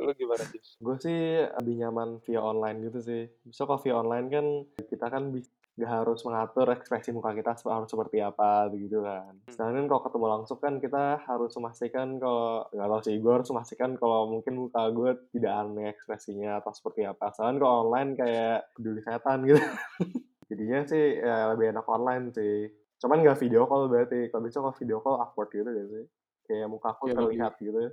Lu 0.04 0.12
gimana 0.14 0.44
sih? 0.44 0.60
Gue 0.78 0.96
sih 1.00 1.20
lebih 1.60 1.74
nyaman 1.80 2.20
via 2.22 2.40
online 2.44 2.78
gitu 2.88 3.00
sih. 3.00 3.22
Bisa 3.42 3.64
kalau 3.64 3.80
via 3.80 3.94
online 3.98 4.26
kan 4.28 4.46
kita 4.84 5.06
kan 5.08 5.32
nggak 5.74 5.90
harus 5.90 6.22
mengatur 6.22 6.70
ekspresi 6.70 7.10
muka 7.10 7.34
kita 7.34 7.58
harus 7.58 7.90
seperti 7.90 8.22
apa 8.22 8.70
begitu 8.70 9.02
kan. 9.02 9.34
Sedangkan 9.50 9.90
kalau 9.90 10.02
ketemu 10.06 10.26
langsung 10.30 10.58
kan 10.62 10.78
kita 10.78 11.18
harus 11.26 11.50
memastikan 11.58 12.22
kalau 12.22 12.62
nggak 12.70 12.88
tahu 12.94 13.00
sih 13.02 13.16
gue 13.18 13.32
harus 13.34 13.48
memastikan 13.50 13.90
kalau 13.98 14.30
mungkin 14.30 14.54
muka 14.54 14.82
gue 14.94 15.10
tidak 15.34 15.52
aneh 15.66 15.90
ekspresinya 15.90 16.62
atau 16.62 16.70
seperti 16.70 17.02
apa. 17.02 17.34
Sedangkan 17.34 17.58
kalau 17.58 17.74
online 17.90 18.14
kayak 18.14 18.70
peduli 18.78 19.02
setan 19.02 19.38
gitu. 19.50 19.58
Jadinya 20.48 20.78
sih 20.86 21.04
ya, 21.18 21.50
lebih 21.50 21.74
enak 21.74 21.86
online 21.90 22.30
sih. 22.30 22.70
Cuman 23.02 23.26
nggak 23.26 23.42
video 23.42 23.66
call 23.66 23.90
berarti. 23.90 24.30
Kalau 24.30 24.42
bisa 24.46 24.62
kalau 24.62 24.76
video 24.78 25.02
call 25.02 25.18
awkward 25.18 25.50
gitu 25.50 25.66
gak 25.66 25.88
sih? 25.90 26.04
Kayak 26.46 26.70
muka 26.70 26.94
aku 26.94 27.10
lebih- 27.10 27.34
terlihat 27.34 27.52
gitu. 27.58 27.90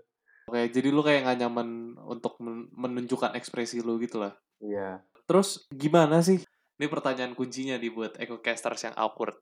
Oke, 0.51 0.67
jadi 0.67 0.91
lu 0.91 1.00
kayak 1.00 1.24
nggak 1.24 1.39
nyaman 1.48 1.96
untuk 2.12 2.36
men- 2.43 2.67
menunjukkan 2.75 3.39
ekspresi 3.39 3.79
lu 3.79 3.96
gitu 4.03 4.20
lah. 4.20 4.36
Iya. 4.60 5.00
Terus 5.24 5.63
gimana 5.72 6.20
sih? 6.20 6.43
Ini 6.75 6.91
pertanyaan 6.91 7.31
kuncinya 7.39 7.79
nih 7.79 7.88
buat 7.88 8.20
EcoCasters 8.20 8.91
yang 8.91 8.96
awkward. 9.00 9.39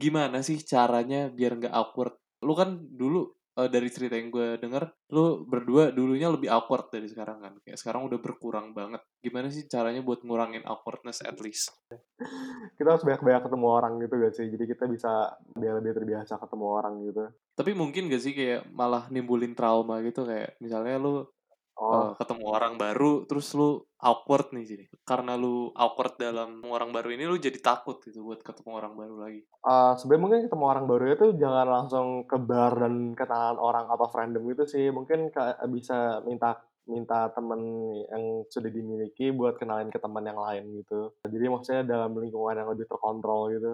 Gimana 0.00 0.40
sih 0.40 0.56
caranya 0.64 1.28
biar 1.28 1.60
nggak 1.60 1.76
awkward? 1.76 2.16
Lu 2.40 2.56
kan 2.56 2.80
dulu 2.80 3.28
eh, 3.58 3.68
dari 3.68 3.88
cerita 3.92 4.14
yang 4.16 4.32
gue 4.32 4.56
denger, 4.60 5.12
lu 5.12 5.44
berdua 5.44 5.92
dulunya 5.92 6.28
lebih 6.32 6.48
awkward 6.48 6.88
dari 6.88 7.08
sekarang 7.08 7.42
kan. 7.42 7.54
Kayak 7.64 7.78
sekarang 7.80 8.08
udah 8.08 8.18
berkurang 8.18 8.72
banget. 8.72 9.02
Gimana 9.20 9.52
sih 9.52 9.68
caranya 9.68 10.00
buat 10.00 10.24
ngurangin 10.24 10.64
awkwardness 10.64 11.24
at 11.24 11.38
least? 11.40 11.72
kita 12.78 12.88
harus 12.98 13.04
banyak-banyak 13.04 13.42
ketemu 13.46 13.66
orang 13.68 13.92
gitu 14.00 14.14
gak 14.18 14.34
sih 14.34 14.46
jadi 14.50 14.64
kita 14.74 14.84
bisa 14.90 15.12
biar 15.54 15.78
lebih 15.78 15.92
terbiasa 15.96 16.38
ketemu 16.40 16.66
orang 16.66 16.94
gitu 17.04 17.22
Tapi 17.52 17.70
mungkin 17.76 18.08
gak 18.08 18.22
sih 18.22 18.32
kayak 18.32 18.68
malah 18.72 19.06
nimbulin 19.12 19.52
trauma 19.52 20.00
gitu 20.00 20.24
kayak 20.24 20.56
misalnya 20.58 20.96
lu 20.98 21.26
oh. 21.78 21.92
Eh, 21.92 22.10
ketemu 22.20 22.44
orang 22.48 22.74
baru 22.76 23.24
terus 23.24 23.52
lu 23.56 23.84
awkward 24.02 24.50
nih 24.52 24.64
jadi 24.66 24.84
karena 25.06 25.38
lu 25.38 25.70
awkward 25.72 26.18
dalam 26.18 26.60
orang 26.66 26.90
baru 26.90 27.14
ini 27.14 27.24
lu 27.24 27.38
jadi 27.38 27.58
takut 27.62 28.02
gitu 28.02 28.26
buat 28.26 28.42
ketemu 28.42 28.70
orang 28.76 28.92
baru 28.98 29.14
lagi. 29.22 29.40
eh, 29.46 29.92
sebenarnya 29.96 30.22
mungkin 30.22 30.40
ketemu 30.48 30.64
orang 30.66 30.84
baru 30.90 31.04
itu 31.12 31.26
jangan 31.38 31.66
langsung 31.68 32.06
ke 32.26 32.36
bar 32.36 32.74
dan 32.76 33.14
kenalan 33.14 33.58
orang 33.62 33.86
atau 33.88 34.06
random 34.10 34.42
gitu 34.52 34.64
sih. 34.66 34.86
Mungkin 34.90 35.32
bisa 35.70 36.20
minta 36.26 36.60
minta 36.82 37.30
temen 37.30 37.62
yang 38.10 38.42
sudah 38.50 38.70
dimiliki 38.70 39.30
buat 39.30 39.54
kenalin 39.54 39.86
ke 39.86 40.02
teman 40.02 40.26
yang 40.26 40.38
lain 40.38 40.82
gitu. 40.82 41.14
Jadi 41.22 41.46
maksudnya 41.46 41.82
dalam 41.86 42.10
lingkungan 42.18 42.58
yang 42.58 42.68
lebih 42.74 42.90
terkontrol 42.90 43.54
gitu. 43.54 43.72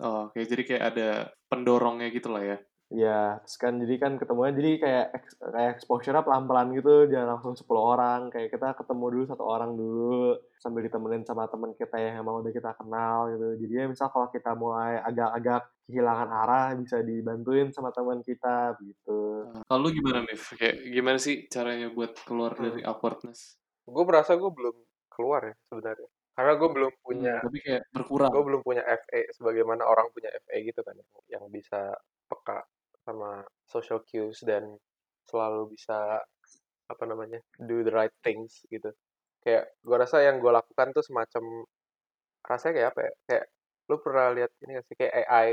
Oh, 0.00 0.28
oke. 0.28 0.40
Jadi 0.40 0.62
kayak 0.64 0.84
ada 0.96 1.08
pendorongnya 1.48 2.08
gitu 2.12 2.32
lah 2.32 2.44
ya. 2.44 2.56
Ya, 2.90 3.38
terus 3.46 3.54
kan 3.54 3.78
jadi 3.78 3.94
kan 4.02 4.18
ketemunya 4.18 4.50
jadi 4.50 4.70
kayak 4.82 5.06
kayak 5.38 5.70
exposure-nya 5.78 6.26
pelan-pelan 6.26 6.74
gitu, 6.74 7.06
jangan 7.06 7.38
langsung 7.38 7.54
10 7.54 7.78
orang. 7.78 8.20
Kayak 8.34 8.50
kita 8.50 8.68
ketemu 8.74 9.04
dulu 9.14 9.24
satu 9.30 9.44
orang 9.46 9.78
dulu 9.78 10.34
sambil 10.58 10.82
ditemenin 10.82 11.22
sama 11.22 11.46
teman 11.46 11.70
kita 11.78 11.94
yang 11.96 12.26
emang 12.26 12.42
udah 12.42 12.50
kita 12.50 12.74
kenal 12.74 13.30
gitu. 13.30 13.62
Jadi 13.62 13.72
ya 13.78 13.86
misal 13.86 14.10
kalau 14.10 14.26
kita 14.28 14.58
mulai 14.58 14.98
agak-agak 15.00 15.70
kehilangan 15.86 16.28
arah 16.34 16.66
bisa 16.74 16.98
dibantuin 16.98 17.70
sama 17.70 17.94
teman 17.94 18.26
kita 18.26 18.74
gitu. 18.82 19.46
Kalau 19.70 19.78
lu 19.78 19.94
gimana, 19.94 20.26
Mif? 20.26 20.58
Kayak 20.58 20.82
gimana 20.90 21.18
sih 21.22 21.46
caranya 21.46 21.94
buat 21.94 22.18
keluar 22.26 22.58
Hmm. 22.58 22.64
dari 22.66 22.82
awkwardness? 22.82 23.54
Gue 23.86 24.02
merasa 24.02 24.34
gue 24.34 24.50
belum 24.50 24.74
keluar 25.08 25.46
ya 25.46 25.54
sebenarnya. 25.70 26.10
Karena 26.34 26.52
gue 26.58 26.68
belum 26.74 26.92
punya 27.06 27.34
Hmm, 27.38 27.46
tapi 27.46 27.58
kayak 27.62 27.82
berkurang. 27.94 28.34
gue 28.34 28.42
belum 28.50 28.60
punya 28.66 28.82
FA 28.82 29.30
sebagaimana 29.30 29.86
orang 29.86 30.10
punya 30.10 30.34
FA 30.42 30.58
gitu 30.58 30.82
kan 30.82 30.98
yang 31.30 31.46
bisa 31.46 31.94
peka 32.26 32.66
sama 33.06 33.44
social 33.66 34.00
cues 34.06 34.42
dan 34.44 34.76
selalu 35.28 35.74
bisa 35.74 36.20
apa 36.90 37.04
namanya 37.06 37.38
do 37.62 37.86
the 37.86 37.92
right 37.94 38.14
things 38.24 38.62
gitu. 38.68 38.90
Kayak 39.44 39.72
gue 39.80 39.96
rasa 39.96 40.20
yang 40.26 40.42
gue 40.42 40.52
lakukan 40.52 40.92
tuh 40.96 41.04
semacam 41.06 41.44
rasanya 42.44 42.72
kayak 42.76 42.88
apa 42.94 43.00
ya 43.06 43.12
kayak 43.28 43.44
lu 43.90 43.96
pernah 44.04 44.26
lihat 44.36 44.50
ini 44.64 44.70
gak 44.78 44.86
sih 44.88 44.96
kayak 44.98 45.14
AI 45.26 45.48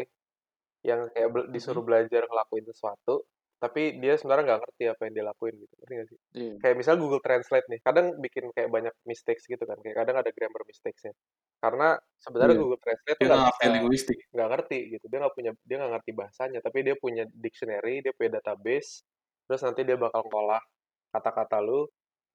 yang 0.86 1.02
kayak 1.14 1.30
disuruh 1.54 1.84
belajar 1.84 2.24
ngelakuin 2.30 2.66
sesuatu 2.70 3.26
tapi 3.58 3.98
dia 3.98 4.14
sebenarnya 4.22 4.44
nggak 4.54 4.62
ngerti 4.64 4.84
apa 4.86 5.02
yang 5.10 5.14
dia 5.18 5.26
lakuin 5.26 5.56
gitu 5.58 5.74
ngerti 5.82 5.94
gak 5.98 6.08
sih? 6.14 6.20
Iya. 6.38 6.54
kayak 6.62 6.76
misal 6.78 6.96
Google 7.02 7.22
Translate 7.26 7.68
nih 7.74 7.80
kadang 7.82 8.06
bikin 8.22 8.46
kayak 8.54 8.70
banyak 8.70 8.94
mistakes 9.10 9.44
gitu 9.50 9.64
kan 9.66 9.78
kayak 9.82 9.98
kadang 9.98 10.16
ada 10.22 10.30
grammar 10.30 10.62
mistakesnya. 10.70 11.14
Karena 11.58 11.98
sebenarnya 12.22 12.56
Iya. 12.56 12.62
Google 12.62 12.82
Translate 12.86 13.20
nggak 13.26 13.40
ngerti 13.42 14.16
nggak 14.34 14.50
ngerti 14.54 14.80
gitu 14.94 15.06
dia 15.10 15.20
nggak 15.26 15.36
punya 15.36 15.52
dia 15.66 15.76
nggak 15.82 15.92
ngerti 15.98 16.12
bahasanya 16.14 16.60
tapi 16.62 16.78
dia 16.86 16.96
punya 17.02 17.24
dictionary 17.34 17.96
dia 18.06 18.14
punya 18.14 18.38
database 18.38 19.02
terus 19.50 19.62
nanti 19.66 19.82
dia 19.88 19.98
bakal 19.98 20.22
ngolah 20.30 20.62
kata-kata 21.10 21.58
lu 21.64 21.88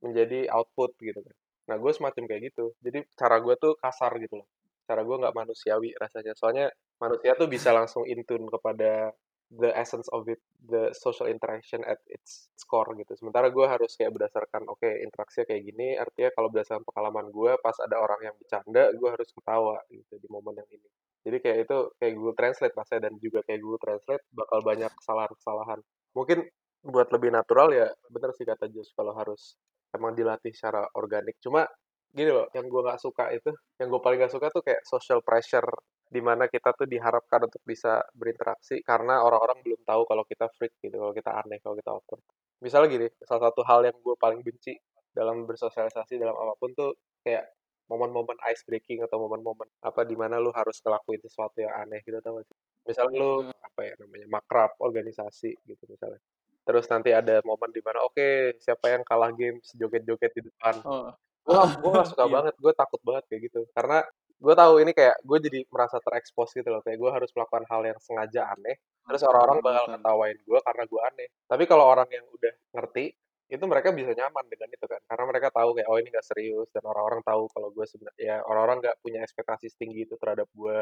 menjadi 0.03 0.51
output 0.51 0.91
gitu 0.99 1.21
kan. 1.23 1.35
Nah 1.71 1.77
gue 1.79 1.93
semacam 1.95 2.23
kayak 2.27 2.43
gitu. 2.51 2.75
Jadi 2.83 3.07
cara 3.15 3.39
gue 3.39 3.55
tuh 3.55 3.79
kasar 3.79 4.11
gitu 4.19 4.43
loh. 4.43 4.49
Cara 4.91 5.07
gue 5.07 5.17
nggak 5.23 5.35
manusiawi 5.39 5.95
rasanya. 5.95 6.35
Soalnya 6.35 6.67
manusia 6.99 7.39
tuh 7.39 7.47
bisa 7.47 7.71
langsung 7.71 8.03
in 8.11 8.27
tune 8.27 8.51
kepada 8.51 9.15
the 9.61 9.69
essence 9.77 10.09
of 10.17 10.25
it 10.33 10.41
the 10.65 10.89
social 10.97 11.29
interaction 11.29 11.85
at 11.85 12.01
its 12.09 12.49
core 12.65 12.89
gitu. 12.97 13.13
Sementara 13.19 13.53
gue 13.53 13.67
harus 13.69 13.93
kayak 14.01 14.17
berdasarkan 14.17 14.65
oke 14.71 14.89
interaksinya 14.89 15.45
kayak 15.45 15.63
gini 15.69 15.89
artinya 16.01 16.31
kalau 16.33 16.49
berdasarkan 16.49 16.85
pengalaman 16.89 17.29
gue 17.29 17.53
pas 17.61 17.77
ada 17.85 18.01
orang 18.01 18.33
yang 18.33 18.35
bercanda 18.41 18.89
gue 18.97 19.09
harus 19.13 19.29
ketawa 19.29 19.77
gitu 19.93 20.15
di 20.17 20.29
momen 20.33 20.57
yang 20.57 20.71
ini. 20.73 20.89
Jadi 21.23 21.37
kayak 21.39 21.59
itu 21.69 21.79
kayak 22.01 22.13
Google 22.17 22.37
Translate 22.39 22.75
rasanya 22.75 23.01
dan 23.11 23.15
juga 23.21 23.41
kayak 23.45 23.61
Google 23.61 23.83
Translate 23.83 24.25
bakal 24.33 24.59
banyak 24.65 24.93
kesalahan-kesalahan. 24.97 25.81
Mungkin 26.17 26.39
buat 26.83 27.09
lebih 27.15 27.31
natural 27.31 27.69
ya 27.71 27.87
bener 28.11 28.35
sih 28.35 28.43
kata 28.43 28.67
Jus 28.67 28.91
kalau 28.97 29.15
harus 29.15 29.55
emang 29.93 30.17
dilatih 30.17 30.51
secara 30.51 30.89
organik. 30.97 31.39
Cuma 31.39 31.69
gini 32.13 32.29
loh 32.29 32.47
yang 32.53 32.69
gue 32.69 32.81
nggak 32.85 33.01
suka 33.01 33.33
itu 33.33 33.51
yang 33.81 33.89
gue 33.89 34.01
paling 34.05 34.21
gak 34.21 34.33
suka 34.37 34.53
tuh 34.53 34.61
kayak 34.61 34.85
social 34.85 35.25
pressure 35.25 35.65
di 36.13 36.21
mana 36.21 36.45
kita 36.45 36.77
tuh 36.77 36.85
diharapkan 36.85 37.49
untuk 37.49 37.65
bisa 37.65 38.05
berinteraksi 38.13 38.85
karena 38.85 39.25
orang-orang 39.25 39.65
belum 39.65 39.81
tahu 39.81 40.05
kalau 40.05 40.25
kita 40.29 40.45
freak 40.53 40.77
gitu 40.85 41.01
kalau 41.01 41.17
kita 41.17 41.33
aneh 41.33 41.57
kalau 41.65 41.73
kita 41.73 41.89
awkward. 41.89 42.21
Misalnya 42.61 42.89
gini 42.93 43.07
salah 43.25 43.49
satu 43.49 43.65
hal 43.65 43.89
yang 43.89 43.97
gue 43.97 44.15
paling 44.21 44.45
benci 44.45 44.77
dalam 45.09 45.49
bersosialisasi 45.49 46.21
dalam 46.21 46.37
apa 46.37 46.53
pun 46.61 46.77
tuh 46.77 46.93
kayak 47.25 47.49
momen-momen 47.89 48.37
ice 48.53 48.61
breaking 48.69 49.01
atau 49.09 49.25
momen-momen 49.25 49.69
apa 49.81 50.05
di 50.05 50.13
mana 50.13 50.37
lu 50.37 50.53
harus 50.53 50.81
ngelakuin 50.85 51.21
sesuatu 51.25 51.65
yang 51.65 51.73
aneh 51.81 52.05
gitu 52.05 52.21
tau 52.21 52.37
gak 52.37 52.45
sih? 52.45 52.57
Misalnya 52.93 53.17
lu 53.17 53.33
apa 53.49 53.81
ya 53.89 53.93
namanya 54.05 54.27
makrab 54.29 54.77
organisasi 54.85 55.65
gitu 55.65 55.85
misalnya. 55.89 56.21
Terus 56.63 56.85
nanti 56.93 57.11
ada 57.11 57.41
momen 57.43 57.73
di 57.73 57.81
mana 57.81 58.05
oke 58.05 58.61
siapa 58.61 58.93
yang 58.93 59.03
kalah 59.03 59.33
game 59.33 59.65
joget-joget 59.65 60.33
di 60.37 60.43
depan. 60.45 60.77
Oh, 60.85 61.09
gue 61.43 61.55
gue 61.55 61.91
gak 61.93 62.09
suka 62.09 62.25
Iya. 62.25 62.33
banget 62.33 62.55
gue 62.57 62.73
takut 62.73 63.01
banget 63.03 63.25
kayak 63.27 63.41
gitu 63.47 63.61
karena 63.73 63.99
gue 64.39 64.55
tahu 64.55 64.75
ini 64.79 64.91
kayak 64.91 65.17
gue 65.21 65.39
jadi 65.41 65.59
merasa 65.69 65.97
terekspos 65.99 66.51
gitu 66.51 66.67
loh 66.67 66.83
kayak 66.83 66.99
gue 66.99 67.11
harus 67.11 67.31
melakukan 67.31 67.63
hal 67.67 67.83
yang 67.85 67.99
sengaja 67.99 68.51
aneh 68.51 68.75
terus 69.03 69.23
orang-orang 69.23 69.59
bakal 69.61 69.85
Bukan. 69.85 69.95
ketawain 69.99 70.39
gue 70.41 70.59
karena 70.61 70.83
gue 70.85 71.01
aneh 71.05 71.29
tapi 71.45 71.65
kalau 71.65 71.85
orang 71.87 72.09
yang 72.09 72.27
udah 72.29 72.53
ngerti 72.73 73.15
itu 73.49 73.65
mereka 73.69 73.93
bisa 73.93 74.11
nyaman 74.11 74.49
dengan 74.49 74.69
itu 74.71 74.87
kan 74.87 75.03
karena 75.05 75.25
mereka 75.27 75.49
tahu 75.51 75.77
kayak 75.77 75.87
oh 75.87 75.99
ini 75.99 76.09
gak 76.09 76.25
serius 76.25 76.67
dan 76.71 76.83
orang-orang 76.83 77.21
tahu 77.21 77.43
kalau 77.51 77.69
gue 77.69 77.85
sebenarnya 77.85 78.23
ya 78.23 78.37
orang-orang 78.43 78.81
nggak 78.81 78.97
punya 78.99 79.21
ekspektasi 79.21 79.69
setinggi 79.69 80.07
itu 80.07 80.15
terhadap 80.17 80.49
gue 80.51 80.79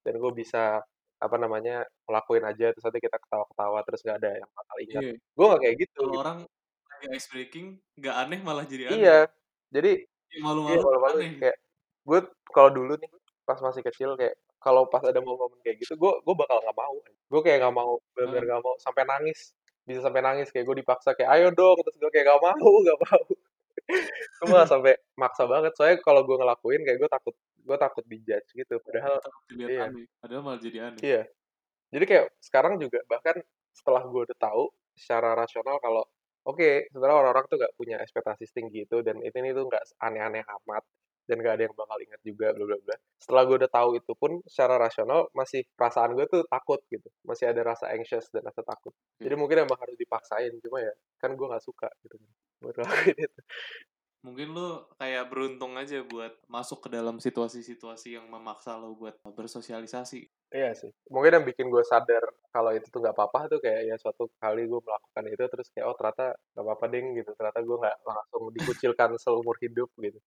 dan 0.00 0.14
gue 0.16 0.32
bisa 0.32 0.80
apa 1.14 1.36
namanya 1.36 1.84
ngelakuin 2.04 2.44
aja 2.44 2.72
terus 2.72 2.82
nanti 2.82 2.98
kita 2.98 3.16
ketawa-ketawa 3.18 3.78
terus 3.82 4.00
nggak 4.00 4.18
ada 4.18 4.30
yang 4.36 4.50
bakal 4.50 4.76
ingat 4.80 5.02
Iya. 5.02 5.12
gue 5.20 5.44
nggak 5.46 5.60
kayak 5.60 5.76
gitu 5.78 6.02
Kalau 6.02 6.16
orang 6.18 6.38
lagi 6.90 7.06
ice 7.12 7.28
breaking 7.28 7.66
nggak 7.94 8.16
aneh 8.16 8.40
malah 8.40 8.64
jadi 8.64 8.82
aneh. 8.88 8.96
iya 8.96 9.18
jadi 9.74 9.92
iya 10.30 10.40
malu-malu 10.40 10.80
malu-malu 10.80 11.18
aneh. 11.18 11.34
kayak 11.42 11.56
gue 12.04 12.18
kalau 12.54 12.70
dulu 12.70 12.92
nih 12.94 13.10
pas 13.42 13.58
masih 13.58 13.82
kecil 13.82 14.14
kayak 14.14 14.38
kalau 14.62 14.86
pas 14.88 15.02
ada 15.04 15.18
momen 15.20 15.50
kayak 15.66 15.82
gitu 15.82 15.98
gue 15.98 16.12
gue 16.22 16.34
bakal 16.38 16.62
nggak 16.62 16.78
mau 16.78 16.94
gue 17.04 17.40
kayak 17.42 17.58
nggak 17.66 17.74
mau 17.74 17.98
benar-benar 18.14 18.44
nggak 18.48 18.62
mau 18.62 18.74
sampai 18.78 19.02
nangis 19.04 19.52
bisa 19.84 20.00
sampai 20.00 20.22
nangis 20.24 20.48
kayak 20.48 20.64
gue 20.64 20.80
dipaksa 20.80 21.12
kayak 21.12 21.28
ayo 21.36 21.52
dong 21.52 21.76
terus 21.82 21.98
gue 22.00 22.10
kayak 22.14 22.30
nggak 22.30 22.40
mau 22.40 22.70
nggak 22.86 23.00
mau 23.02 23.24
gue 24.40 24.46
malah 24.48 24.68
sampai 24.68 24.96
maksa 25.18 25.44
banget 25.44 25.76
soalnya 25.76 26.00
kalau 26.00 26.24
gue 26.24 26.36
ngelakuin 26.40 26.80
kayak 26.88 26.98
gue 27.04 27.10
takut 27.10 27.34
gue 27.64 27.76
takut 27.80 28.04
dijudge 28.04 28.48
gitu 28.52 28.74
padahal 28.84 29.16
Takut 29.24 29.42
dilihat 29.48 29.70
iya. 29.72 29.82
aneh. 29.88 30.06
Padahal 30.20 30.42
malah 30.44 30.60
jadi 30.60 30.78
aneh. 30.92 31.00
Iya. 31.00 31.22
Jadi 31.96 32.04
kayak 32.04 32.26
sekarang 32.44 32.74
juga 32.76 33.00
bahkan 33.08 33.36
setelah 33.72 34.04
gue 34.04 34.20
udah 34.30 34.38
tahu 34.38 34.64
secara 34.94 35.32
rasional 35.34 35.80
kalau 35.80 36.04
oke 36.48 36.68
sebenarnya 36.92 37.16
orang-orang 37.20 37.44
tuh 37.50 37.56
gak 37.62 37.74
punya 37.78 37.96
ekspektasi 38.04 38.44
setinggi 38.50 38.86
itu 38.88 38.96
dan 39.06 39.16
itu 39.24 39.36
ini 39.40 39.50
tuh 39.56 39.64
nggak 39.68 39.84
aneh-aneh 40.00 40.44
amat 40.44 40.84
dan 41.28 41.36
gak 41.40 41.54
ada 41.56 41.62
yang 41.68 41.74
bakal 41.76 41.98
ingat 42.04 42.20
juga 42.20 42.46
bla 42.52 42.64
bla 42.68 42.78
bla. 42.84 42.96
Setelah 43.16 43.42
gue 43.48 43.56
udah 43.64 43.70
tahu 43.72 43.90
itu 43.96 44.12
pun 44.12 44.32
secara 44.44 44.76
rasional 44.76 45.32
masih 45.32 45.64
perasaan 45.76 46.12
gue 46.16 46.26
tuh 46.28 46.44
takut 46.52 46.80
gitu. 46.92 47.08
Masih 47.24 47.48
ada 47.48 47.60
rasa 47.64 47.88
anxious 47.96 48.28
dan 48.28 48.44
rasa 48.44 48.60
takut. 48.60 48.92
Jadi 49.24 49.34
Iya. 49.34 49.40
mungkin 49.40 49.64
emang 49.64 49.78
harus 49.80 49.96
dipaksain 49.96 50.52
cuma 50.60 50.78
ya 50.84 50.92
kan 51.20 51.32
gue 51.32 51.46
nggak 51.48 51.64
suka 51.64 51.88
gitu 52.04 52.16
kan. 52.20 52.30
Buat 52.60 52.74
ngelakuin 52.80 53.16
itu. 53.24 53.40
Mungkin 54.24 54.56
lu 54.56 54.68
kayak 54.96 55.28
beruntung 55.28 55.76
aja 55.76 56.00
buat 56.00 56.32
masuk 56.48 56.88
ke 56.88 56.96
dalam 56.96 57.20
situasi-situasi 57.20 58.16
yang 58.16 58.26
memaksa 58.32 58.80
lo 58.80 58.96
buat 58.96 59.20
bersosialisasi. 59.20 60.20
Iya 60.54 60.70
sih. 60.80 60.90
Mungkin 61.12 61.32
yang 61.36 61.46
bikin 61.50 61.66
gue 61.74 61.82
sadar 61.92 62.22
kalau 62.54 62.70
itu 62.76 62.86
tuh 62.92 62.98
nggak 63.02 63.16
apa-apa 63.18 63.38
tuh 63.52 63.58
kayak 63.64 63.80
ya 63.90 63.94
suatu 64.02 64.30
kali 64.42 64.60
gue 64.70 64.80
melakukan 64.86 65.24
itu 65.34 65.44
terus 65.52 65.66
kayak 65.74 65.86
oh 65.90 65.96
ternyata 65.98 66.24
nggak 66.54 66.64
apa-apa 66.66 66.86
ding 66.94 67.06
gitu. 67.18 67.30
Ternyata 67.38 67.60
gue 67.68 67.76
nggak 67.82 67.96
langsung 68.06 68.42
dikucilkan 68.56 69.10
seumur 69.18 69.56
hidup 69.64 69.88
gitu. 69.98 70.18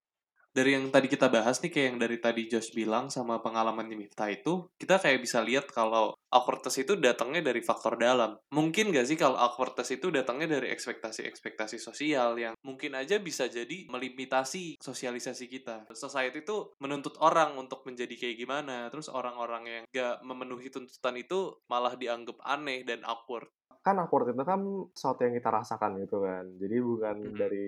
Dari 0.57 0.73
yang 0.73 0.89
tadi 0.89 1.05
kita 1.05 1.29
bahas 1.29 1.61
nih 1.61 1.69
kayak 1.69 1.85
yang 1.93 1.99
dari 2.01 2.17
tadi 2.17 2.49
Josh 2.49 2.73
bilang 2.73 3.13
sama 3.13 3.37
pengalaman 3.45 3.85
Miftah 3.93 4.33
itu 4.33 4.65
kita 4.81 4.97
kayak 4.97 5.21
bisa 5.21 5.37
lihat 5.45 5.69
kalau 5.69 6.17
awkwardness 6.33 6.81
itu 6.81 6.97
datangnya 6.97 7.53
dari 7.53 7.61
faktor 7.61 7.93
dalam. 7.93 8.41
Mungkin 8.49 8.89
gak 8.89 9.05
sih 9.05 9.13
kalau 9.13 9.37
awkwardness 9.37 9.93
itu 9.93 10.09
datangnya 10.09 10.57
dari 10.57 10.73
ekspektasi-ekspektasi 10.73 11.77
sosial 11.77 12.41
yang 12.41 12.57
mungkin 12.65 12.97
aja 12.97 13.21
bisa 13.21 13.45
jadi 13.45 13.85
melimitasi 13.85 14.81
sosialisasi 14.81 15.45
kita. 15.45 15.85
Society 15.93 16.41
itu 16.41 16.73
menuntut 16.81 17.13
orang 17.21 17.53
untuk 17.53 17.85
menjadi 17.85 18.17
kayak 18.17 18.41
gimana 18.41 18.89
terus 18.89 19.13
orang-orang 19.13 19.63
yang 19.69 19.83
gak 19.93 20.25
memenuhi 20.25 20.73
tuntutan 20.73 21.21
itu 21.21 21.53
malah 21.69 21.93
dianggap 21.93 22.41
aneh 22.41 22.81
dan 22.81 23.05
awkward. 23.05 23.45
Kan 23.85 24.01
awkward 24.01 24.33
itu 24.33 24.41
kan 24.41 24.89
sesuatu 24.91 25.21
yang 25.21 25.37
kita 25.37 25.53
rasakan 25.53 26.01
gitu 26.01 26.25
kan. 26.25 26.43
Jadi 26.57 26.77
bukan 26.81 27.15
Mhm. 27.23 27.37
dari 27.37 27.67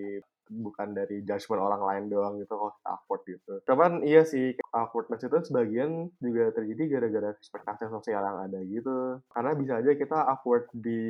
bukan 0.49 0.97
dari 0.97 1.21
judgement 1.21 1.61
orang 1.61 1.81
lain 1.85 2.03
doang 2.09 2.33
gitu 2.41 2.57
kalau 2.57 2.73
kita 2.73 2.93
awkward 3.19 3.27
gitu. 3.27 3.53
Cuman 3.67 3.91
iya 4.07 4.23
sih 4.23 4.55
awkwardness 4.71 5.27
itu 5.27 5.37
sebagian 5.51 6.07
juga 6.23 6.55
terjadi 6.55 6.83
gara-gara 6.87 7.35
ekspektasi 7.35 7.91
sosial 7.91 8.23
yang 8.23 8.39
ada 8.47 8.59
gitu. 8.63 9.19
Karena 9.27 9.51
bisa 9.55 9.73
aja 9.83 9.91
kita 9.93 10.17
awkward 10.31 10.71
di 10.71 11.01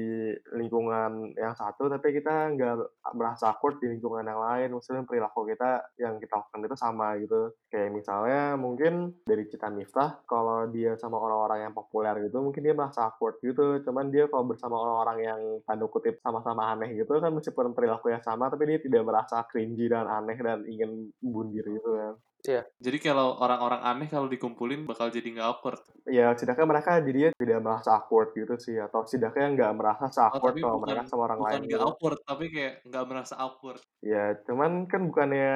lingkungan 0.58 1.38
yang 1.38 1.54
satu 1.54 1.86
tapi 1.92 2.18
kita 2.18 2.58
nggak 2.58 2.76
merasa 3.14 3.54
awkward 3.54 3.78
di 3.78 3.88
lingkungan 3.94 4.26
yang 4.26 4.42
lain. 4.42 4.74
Maksudnya 4.74 5.06
perilaku 5.06 5.46
kita 5.46 5.94
yang 6.02 6.18
kita 6.18 6.34
lakukan 6.42 6.66
itu 6.66 6.78
sama 6.78 7.08
gitu. 7.22 7.54
Kayak 7.70 7.94
misalnya 7.94 8.58
mungkin 8.58 9.14
dari 9.26 9.46
Cita 9.46 9.70
Miftah 9.70 10.26
kalau 10.26 10.66
dia 10.70 10.98
sama 10.98 11.22
orang-orang 11.22 11.70
yang 11.70 11.74
populer 11.76 12.26
gitu 12.26 12.42
mungkin 12.42 12.66
dia 12.66 12.74
merasa 12.74 13.14
awkward 13.14 13.38
gitu. 13.46 13.82
Cuman 13.86 14.10
dia 14.10 14.26
kalau 14.28 14.50
bersama 14.50 14.76
orang-orang 14.82 15.20
yang 15.22 15.42
tanda 15.68 15.86
kutip 15.86 16.18
sama-sama 16.24 16.74
aneh 16.74 16.98
gitu 16.98 17.22
kan 17.22 17.32
meskipun 17.34 17.76
perilakunya 17.76 18.20
sama 18.24 18.50
tapi 18.50 18.66
dia 18.66 18.80
tidak 18.82 19.04
merasa 19.06 19.44
cringy 19.46 19.86
dan 19.92 20.08
aneh 20.08 20.38
dan 20.40 20.64
ingin 20.66 21.12
bundir 21.20 21.66
gitu 21.66 21.90
kan 21.96 22.09
jadi 22.80 22.98
kalau 23.02 23.36
orang-orang 23.42 23.82
aneh 23.84 24.08
kalau 24.08 24.28
dikumpulin 24.32 24.88
bakal 24.88 25.12
jadi 25.12 25.28
nggak 25.36 25.48
awkward 25.48 25.82
ya 26.08 26.32
setidaknya 26.34 26.66
mereka 26.66 26.90
jadinya 27.04 27.30
tidak 27.36 27.60
merasa 27.60 27.90
awkward 28.00 28.30
gitu 28.34 28.56
sih 28.58 28.76
atau 28.80 29.04
setidaknya 29.04 29.48
nggak 29.60 29.72
merasa 29.76 30.08
oh, 30.08 30.28
awkward 30.32 30.56
tapi 30.56 30.64
kalau 30.64 30.78
bukan 30.80 30.88
mereka 30.88 31.04
sama 31.10 31.22
orang 31.28 31.40
bukan 31.40 31.52
lain 31.52 31.62
nggak 31.66 31.80
gitu 31.80 31.88
awkward 31.90 32.20
tapi 32.24 32.46
kayak 32.50 32.74
nggak 32.88 33.06
merasa 33.06 33.34
awkward 33.38 33.82
ya 34.00 34.24
cuman 34.48 34.72
kan 34.88 35.02
bukannya 35.08 35.54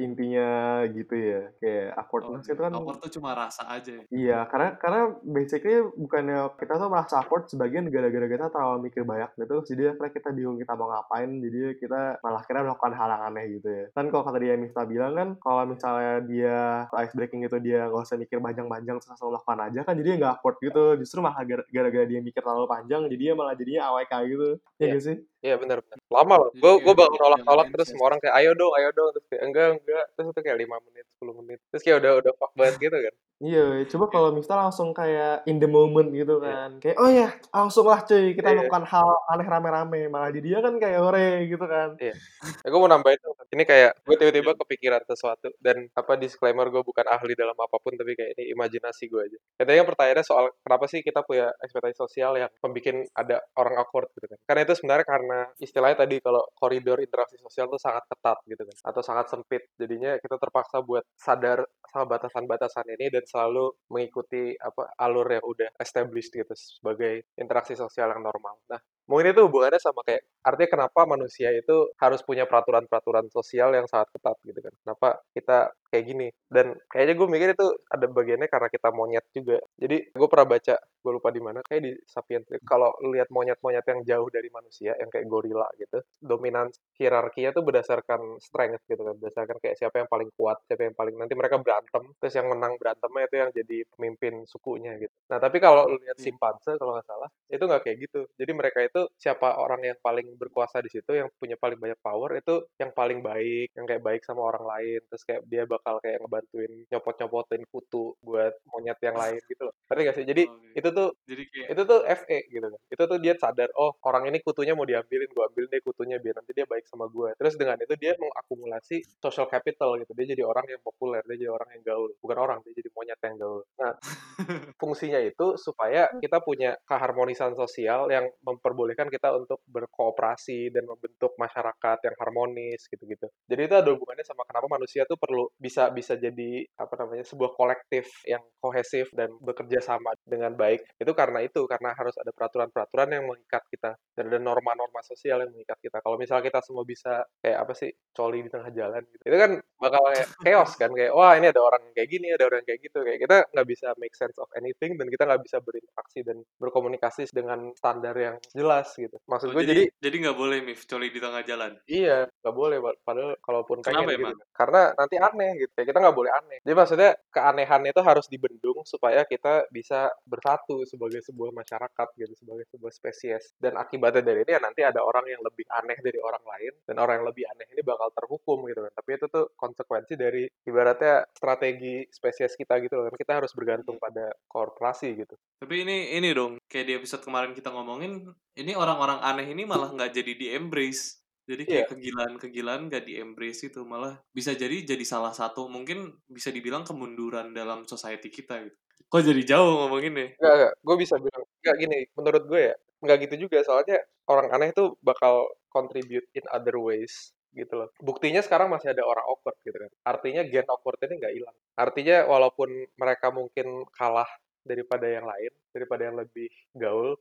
intinya 0.00 0.48
gitu 0.88 1.14
ya 1.14 1.40
kayak 1.60 1.88
oh, 1.92 2.00
awkwardness 2.00 2.46
itu 2.48 2.56
iya. 2.56 2.64
kan 2.66 2.72
awkward 2.74 3.00
tuh 3.00 3.12
cuma 3.20 3.30
rasa 3.34 3.62
aja 3.68 3.92
ya. 3.94 4.04
Iya, 4.10 4.38
karena 4.48 4.68
karena 4.78 5.02
basically 5.22 5.76
bukannya 5.98 6.38
kita 6.58 6.74
tuh 6.78 6.88
merasa 6.90 7.14
awkward 7.20 7.46
sebagian 7.50 7.88
gara-gara 7.88 8.26
kita 8.30 8.46
terlalu 8.50 8.90
mikir 8.90 9.02
banyak 9.02 9.30
gitu, 9.36 9.56
jadi 9.74 9.82
akhirnya 9.94 10.12
kita 10.12 10.28
bingung 10.32 10.58
kita 10.60 10.72
mau 10.76 10.88
ngapain, 10.90 11.30
jadi 11.40 11.60
kita 11.78 12.00
malah 12.20 12.40
akhirnya 12.42 12.62
melakukan 12.70 12.94
hal 12.94 13.08
yang 13.10 13.22
aneh 13.32 13.44
gitu 13.58 13.68
ya. 13.68 13.84
Kan 13.94 14.04
kalau 14.10 14.22
kata 14.26 14.38
dia 14.40 14.54
Mista 14.54 14.82
bilang 14.86 15.12
kan, 15.16 15.28
kalau 15.40 15.62
misalnya 15.66 16.13
dia 16.22 16.86
ice 17.02 17.14
breaking 17.16 17.42
itu 17.42 17.56
dia 17.58 17.88
nggak 17.88 18.04
usah 18.04 18.14
mikir 18.14 18.38
panjang-panjang 18.38 18.94
terus 19.00 19.10
langsung 19.10 19.32
lakukan 19.32 19.58
aja 19.64 19.80
kan, 19.82 19.94
jadi 19.96 20.20
nggak 20.20 20.32
awkward 20.38 20.56
gitu, 20.60 20.84
justru 21.00 21.18
malah 21.18 21.42
gara- 21.42 21.66
gara-gara 21.66 22.06
dia 22.06 22.20
mikir 22.20 22.38
terlalu 22.38 22.66
panjang, 22.68 23.02
jadi 23.10 23.16
dia 23.16 23.32
malah 23.32 23.54
jadinya 23.56 23.82
AWK 23.90 24.12
gitu. 24.28 24.48
Ya 24.52 24.60
Iya. 24.78 24.86
nggak 24.92 25.02
sih? 25.02 25.16
Iya 25.44 25.54
benar 25.60 25.78
benar. 25.84 25.98
Lama 26.08 26.34
loh. 26.40 26.50
Gue 26.56 26.72
gue 26.80 26.94
bakal 26.96 27.12
jangan 27.12 27.24
nolak-nolak 27.24 27.66
terus 27.68 27.76
anxious. 27.84 27.88
semua 27.92 28.06
orang 28.08 28.20
kayak 28.24 28.34
ayo 28.40 28.50
dong, 28.56 28.72
ayo 28.74 28.88
dong 28.92 29.08
terus 29.12 29.26
kayak 29.28 29.42
enggak 29.44 29.66
enggak 29.76 30.04
terus 30.16 30.26
itu 30.32 30.40
kayak 30.40 30.58
5 30.64 30.76
menit, 30.88 31.04
10 31.20 31.34
menit. 31.36 31.58
Terus 31.68 31.82
kayak 31.84 31.96
udah 32.00 32.12
udah 32.24 32.32
fuck 32.40 32.52
banget 32.56 32.74
gitu 32.80 32.96
kan. 32.96 33.14
Iya, 33.44 33.84
coba 33.92 34.08
kalau 34.08 34.28
Mista 34.32 34.56
langsung 34.56 34.96
kayak 34.96 35.44
in 35.44 35.60
the 35.60 35.68
moment 35.68 36.08
gitu 36.16 36.40
Iya. 36.40 36.48
kan. 36.48 36.70
Kayak, 36.80 36.96
oh 36.96 37.10
ya, 37.12 37.28
langsung 37.52 37.84
lah 37.84 38.00
cuy, 38.08 38.32
kita 38.32 38.48
Iya. 38.48 38.56
melakukan 38.56 38.84
hal 38.88 39.08
aneh 39.28 39.44
rame-rame. 39.44 40.00
Malah 40.08 40.30
di 40.32 40.40
dia 40.40 40.64
kan 40.64 40.80
kayak 40.80 40.96
hore 41.04 41.44
gitu 41.52 41.64
kan. 41.68 41.92
Iya. 42.00 42.16
Ya, 42.64 42.68
gue 42.72 42.80
mau 42.80 42.88
nambahin. 42.88 43.20
Ini 43.52 43.64
kayak 43.68 43.92
gue 44.02 44.16
tiba-tiba 44.16 44.50
kepikiran 44.56 45.02
sesuatu 45.04 45.52
dan 45.60 45.86
apa 45.92 46.16
disclaimer 46.16 46.66
gue 46.72 46.80
bukan 46.80 47.04
ahli 47.06 47.36
dalam 47.36 47.54
apa 47.54 47.76
pun 47.78 47.92
tapi 47.94 48.16
kayak 48.16 48.34
ini 48.40 48.50
imajinasi 48.56 49.06
gue 49.12 49.20
aja. 49.28 49.38
Katanya 49.60 49.84
pertanyaannya 49.86 50.24
soal 50.26 50.44
kenapa 50.64 50.84
sih 50.88 51.04
kita 51.04 51.20
punya 51.22 51.52
ekspektasi 51.60 51.94
sosial 52.00 52.34
yang 52.40 52.50
membuat 52.64 53.06
ada 53.14 53.36
orang 53.60 53.76
awkward 53.78 54.08
gitu 54.16 54.26
kan. 54.26 54.38
Karena 54.48 54.60
itu 54.64 54.72
sebenarnya 54.80 55.06
karena 55.06 55.38
istilahnya 55.60 55.96
tadi 56.02 56.16
kalau 56.24 56.42
koridor 56.56 56.98
interaksi 56.98 57.36
sosial 57.38 57.68
tuh 57.70 57.78
sangat 57.78 58.02
ketat 58.08 58.38
gitu 58.48 58.62
kan 58.64 58.76
atau 58.90 59.02
sangat 59.04 59.26
sempit. 59.30 59.62
Jadinya 59.78 60.16
kita 60.18 60.40
terpaksa 60.40 60.80
buat 60.82 61.04
sadar 61.14 61.62
sama 61.92 62.08
batasan-batasan 62.10 62.88
ini 62.98 63.06
dan 63.12 63.22
selalu 63.34 63.74
mengikuti 63.90 64.54
apa 64.62 64.94
alur 65.02 65.26
yang 65.26 65.42
udah 65.42 65.68
established 65.82 66.30
gitu 66.30 66.54
sebagai 66.54 67.26
interaksi 67.34 67.74
sosial 67.74 68.14
yang 68.14 68.22
normal. 68.22 68.62
Nah, 68.70 68.78
mungkin 69.10 69.32
itu 69.36 69.40
hubungannya 69.46 69.80
sama 69.82 70.00
kayak 70.06 70.22
artinya 70.44 70.68
kenapa 70.80 71.00
manusia 71.08 71.48
itu 71.52 71.92
harus 72.00 72.20
punya 72.24 72.44
peraturan-peraturan 72.48 73.28
sosial 73.32 73.72
yang 73.76 73.86
sangat 73.88 74.08
ketat 74.16 74.36
gitu 74.44 74.60
kan? 74.60 74.74
Kenapa 74.84 75.08
kita 75.36 75.58
kayak 75.92 76.04
gini? 76.08 76.28
Dan 76.50 76.76
kayaknya 76.92 77.14
gue 77.20 77.28
mikir 77.30 77.48
itu 77.56 77.66
ada 77.88 78.06
bagiannya 78.10 78.48
karena 78.52 78.68
kita 78.72 78.88
monyet 78.92 79.24
juga. 79.32 79.58
Jadi 79.80 79.96
gue 80.12 80.28
pernah 80.28 80.46
baca 80.56 80.74
gue 81.04 81.12
lupa 81.12 81.28
di 81.32 81.40
mana 81.44 81.60
kayak 81.64 81.82
di 81.84 81.92
Sapiens 82.08 82.48
kalau 82.64 82.92
lihat 83.12 83.28
monyet-monyet 83.28 83.84
yang 83.84 84.00
jauh 84.08 84.28
dari 84.32 84.48
manusia 84.48 84.96
yang 84.96 85.12
kayak 85.12 85.28
gorila 85.28 85.68
gitu 85.76 86.00
dominan 86.24 86.72
hierarkinya 86.96 87.50
tuh 87.52 87.64
berdasarkan 87.66 88.40
strength 88.40 88.84
gitu 88.88 89.02
kan? 89.04 89.14
Berdasarkan 89.20 89.56
kayak 89.60 89.76
siapa 89.80 89.96
yang 90.04 90.08
paling 90.08 90.30
kuat 90.36 90.60
siapa 90.68 90.82
yang 90.88 90.96
paling 90.96 91.14
nanti 91.20 91.34
mereka 91.36 91.56
berantem 91.60 92.04
terus 92.20 92.34
yang 92.36 92.48
menang 92.52 92.76
berantemnya 92.80 93.24
itu 93.28 93.36
yang 93.40 93.50
jadi 93.52 93.76
pemimpin 93.96 94.34
sukunya 94.48 94.96
gitu. 95.00 95.12
Nah 95.32 95.38
tapi 95.42 95.58
kalau 95.60 95.88
lihat 96.00 96.16
Iya. 96.16 96.24
simpanse 96.24 96.76
kalau 96.80 96.96
nggak 96.96 97.08
salah 97.08 97.28
itu 97.50 97.62
nggak 97.64 97.82
kayak 97.84 97.98
gitu. 98.08 98.20
Jadi 98.40 98.52
mereka 98.56 98.78
itu 98.84 98.93
siapa 99.18 99.58
orang 99.58 99.82
yang 99.82 99.98
paling 99.98 100.38
berkuasa 100.38 100.78
di 100.84 100.90
situ 100.92 101.10
yang 101.16 101.28
punya 101.36 101.58
paling 101.58 101.78
banyak 101.78 101.98
power 101.98 102.30
itu 102.38 102.64
yang 102.78 102.94
paling 102.94 103.20
baik 103.20 103.74
yang 103.74 103.86
kayak 103.90 104.02
baik 104.04 104.22
sama 104.22 104.46
orang 104.46 104.64
lain. 104.64 105.00
Terus 105.10 105.22
kayak 105.26 105.42
dia 105.50 105.62
bakal 105.66 105.98
kayak 105.98 106.22
ngebantuin 106.22 106.72
nyopot-nyopotin 106.88 107.62
kutu 107.68 108.14
buat 108.22 108.54
monyet 108.70 108.98
yang 109.02 109.16
lain 109.18 109.40
gitu 109.50 109.62
loh. 109.66 109.74
Ngerti 109.90 110.00
gak 110.06 110.16
sih? 110.16 110.24
Jadi 110.26 110.42
Oke. 110.46 110.78
itu 110.78 110.88
tuh 110.94 111.08
jadi 111.26 111.42
kayak 111.50 111.68
itu 111.74 111.82
tuh 111.82 112.00
FE 112.04 112.38
gitu 112.50 112.66
kan. 112.70 112.80
Itu 112.90 113.02
tuh 113.10 113.18
dia 113.18 113.34
sadar 113.34 113.68
oh 113.74 113.92
orang 114.06 114.30
ini 114.30 114.38
kutunya 114.44 114.72
mau 114.78 114.86
diambilin 114.86 115.30
gue 115.30 115.44
ambil 115.44 115.64
deh 115.66 115.80
kutunya 115.82 116.16
biar 116.22 116.38
nanti 116.38 116.52
dia 116.54 116.66
baik 116.68 116.86
sama 116.86 117.10
gue 117.10 117.34
terus 117.34 117.54
dengan 117.58 117.76
itu 117.80 117.94
dia 117.98 118.14
mengakumulasi 118.14 119.02
social 119.18 119.50
capital 119.50 119.98
gitu. 119.98 120.14
Dia 120.14 120.26
jadi 120.38 120.42
orang 120.46 120.70
yang 120.70 120.80
populer 120.84 121.20
dia 121.26 121.46
jadi 121.46 121.52
orang 121.52 121.68
yang 121.74 121.82
gaul. 121.82 122.10
Bukan 122.22 122.38
orang 122.38 122.58
dia 122.62 122.72
jadi 122.78 122.90
monyet 122.94 123.20
yang 123.20 123.36
gaul. 123.36 123.62
Nah 123.80 123.92
fungsinya 124.80 125.20
itu 125.20 125.56
supaya 125.58 126.08
kita 126.20 126.38
punya 126.44 126.76
keharmonisan 126.86 127.56
sosial 127.58 128.08
yang 128.12 128.30
memperbolehkan 128.44 128.83
membolehkan 128.84 129.08
kita 129.08 129.32
untuk 129.32 129.64
berkooperasi 129.64 130.68
dan 130.68 130.84
membentuk 130.84 131.32
masyarakat 131.40 131.98
yang 132.04 132.16
harmonis 132.20 132.84
gitu-gitu. 132.92 133.32
Jadi 133.48 133.60
itu 133.64 133.74
ada 133.80 133.88
hubungannya 133.96 134.28
sama 134.28 134.44
kenapa 134.44 134.68
manusia 134.68 135.08
tuh 135.08 135.16
perlu 135.16 135.48
bisa 135.56 135.88
bisa 135.88 136.20
jadi 136.20 136.68
apa 136.76 136.92
namanya 137.00 137.24
sebuah 137.24 137.56
kolektif 137.56 138.12
yang 138.28 138.44
kohesif 138.60 139.08
dan 139.16 139.32
bekerja 139.40 139.80
sama 139.80 140.12
dengan 140.28 140.52
baik. 140.52 140.84
Itu 141.00 141.16
karena 141.16 141.40
itu 141.40 141.64
karena 141.64 141.96
harus 141.96 142.12
ada 142.20 142.28
peraturan-peraturan 142.36 143.08
yang 143.08 143.24
mengikat 143.24 143.64
kita 143.72 143.96
dan 143.96 144.24
ada 144.28 144.36
norma-norma 144.36 145.00
sosial 145.00 145.40
yang 145.40 145.50
mengikat 145.56 145.80
kita. 145.80 146.04
Kalau 146.04 146.20
misalnya 146.20 146.44
kita 146.44 146.60
semua 146.60 146.84
bisa 146.84 147.24
kayak 147.40 147.58
apa 147.64 147.72
sih 147.72 147.88
coli 148.12 148.44
di 148.44 148.52
tengah 148.52 148.68
jalan 148.68 149.00
gitu, 149.08 149.24
itu 149.32 149.36
kan 149.40 149.52
bakal 149.80 150.02
kayak 150.12 150.28
chaos 150.44 150.72
kan 150.76 150.90
kayak 150.92 151.12
wah 151.16 151.32
ini 151.40 151.48
ada 151.48 151.60
orang 151.64 151.82
kayak 151.96 152.08
gini, 152.12 152.28
ada 152.36 152.44
orang 152.52 152.60
kayak 152.68 152.84
gitu 152.84 153.00
kayak 153.00 153.24
kita 153.24 153.36
nggak 153.48 153.68
bisa 153.72 153.88
make 153.96 154.12
sense 154.12 154.36
of 154.36 154.48
anything 154.60 155.00
dan 155.00 155.08
kita 155.08 155.24
nggak 155.24 155.40
bisa 155.40 155.56
berinteraksi 155.64 156.20
dan 156.20 156.36
berkomunikasi 156.60 157.24
dengan 157.32 157.72
standar 157.78 158.14
yang 158.18 158.36
jelas 158.52 158.73
gitu. 158.98 159.16
Maksud 159.30 159.54
Oh, 159.54 159.62
gue 159.62 159.70
jadi 159.70 159.84
jadi 160.02 160.16
nggak 160.26 160.38
boleh 160.38 160.58
Mif 160.66 160.82
coli 160.90 161.14
di 161.14 161.20
tengah 161.22 161.46
jalan. 161.46 161.78
Iya, 161.86 162.26
nggak 162.42 162.54
boleh. 162.56 162.78
Padahal 163.06 163.38
kalaupun 163.38 163.84
Kenapa 163.86 164.10
gitu. 164.10 164.26
emang? 164.26 164.36
Karena 164.50 164.82
nanti 164.98 165.16
aneh 165.20 165.50
gitu. 165.62 165.70
Kayak 165.78 165.88
kita 165.94 165.98
nggak 166.02 166.16
boleh 166.18 166.32
aneh. 166.34 166.58
Jadi 166.66 166.74
maksudnya 166.74 167.10
keanehan 167.30 167.82
itu 167.86 168.00
harus 168.02 168.26
dibendung 168.26 168.78
supaya 168.82 169.22
kita 169.22 169.68
bisa 169.70 170.10
bersatu 170.26 170.82
sebagai 170.88 171.22
sebuah 171.22 171.54
masyarakat 171.54 172.08
gitu, 172.18 172.32
sebagai 172.34 172.66
sebuah 172.74 172.90
spesies. 172.90 173.54
Dan 173.60 173.78
akibatnya 173.78 174.26
dari 174.26 174.42
ini 174.42 174.52
ya 174.56 174.60
nanti 174.60 174.82
ada 174.82 174.98
orang 175.04 175.28
yang 175.30 175.42
lebih 175.44 175.68
aneh 175.70 175.98
dari 176.02 176.18
orang 176.18 176.42
lain 176.42 176.72
dan 176.88 176.96
orang 176.98 177.22
yang 177.22 177.26
lebih 177.30 177.44
aneh 177.54 177.66
ini 177.70 177.82
bakal 177.86 178.08
terhukum 178.10 178.66
gitu 178.66 178.80
kan. 178.82 178.92
Tapi 178.98 179.10
itu 179.14 179.26
tuh 179.30 179.44
konsekuensi 179.54 180.14
dari 180.18 180.42
ibaratnya 180.66 181.28
strategi 181.30 182.02
spesies 182.10 182.58
kita 182.58 182.80
gitu 182.82 182.98
loh. 182.98 183.12
Kita 183.14 183.38
harus 183.38 183.54
bergantung 183.54 184.00
pada 184.02 184.34
korporasi 184.50 185.14
gitu. 185.14 185.34
Tapi 185.62 185.86
ini 185.86 186.16
ini 186.18 186.34
dong 186.34 186.58
kayak 186.66 186.86
di 186.88 186.94
episode 186.98 187.22
kemarin 187.22 187.52
kita 187.54 187.70
ngomongin 187.70 188.34
ini 188.64 188.72
orang-orang 188.72 189.20
aneh 189.20 189.46
ini 189.52 189.62
malah 189.68 189.92
nggak 189.92 190.10
jadi 190.16 190.32
di 190.34 190.46
embrace. 190.56 191.20
Jadi 191.44 191.68
kayak 191.68 191.92
kegilaan-kegilaan 191.92 192.88
nggak 192.88 193.04
di 193.04 193.20
embrace 193.20 193.68
itu 193.68 193.84
malah 193.84 194.16
bisa 194.32 194.56
jadi 194.56 194.80
jadi 194.80 195.04
salah 195.04 195.36
satu 195.36 195.68
mungkin 195.68 196.16
bisa 196.24 196.48
dibilang 196.48 196.88
kemunduran 196.88 197.52
dalam 197.52 197.84
society 197.84 198.32
kita 198.32 198.64
gitu. 198.64 198.76
Kok 199.12 199.20
jadi 199.20 199.42
jauh 199.44 199.84
ngomongin 199.84 200.12
deh? 200.16 200.28
Enggak, 200.40 200.54
enggak. 200.56 200.72
Gue 200.80 200.96
bisa 200.96 201.14
bilang, 201.20 201.44
enggak 201.60 201.76
gini, 201.76 201.98
menurut 202.16 202.42
gue 202.48 202.60
ya, 202.72 202.74
enggak 203.04 203.18
gitu 203.28 203.34
juga. 203.46 203.58
Soalnya 203.60 203.98
orang 204.24 204.48
aneh 204.56 204.72
itu 204.72 204.96
bakal 205.04 205.52
contribute 205.68 206.24
in 206.32 206.44
other 206.48 206.80
ways 206.80 207.36
gitu 207.54 207.70
loh. 207.76 207.88
Buktinya 208.02 208.42
sekarang 208.42 208.72
masih 208.72 208.90
ada 208.96 209.04
orang 209.06 209.22
awkward 209.28 209.60
gitu 209.62 209.76
kan. 209.76 209.92
Artinya 210.02 210.42
gen 210.48 210.66
awkward 210.66 210.98
ini 211.04 211.14
nggak 211.20 211.34
hilang. 211.36 211.56
Artinya 211.78 212.16
walaupun 212.26 212.68
mereka 212.98 213.30
mungkin 213.30 213.84
kalah 213.94 214.26
daripada 214.64 215.06
yang 215.06 215.28
lain, 215.28 215.52
daripada 215.70 216.02
yang 216.08 216.16
lebih 216.18 216.50
gaul, 216.74 217.14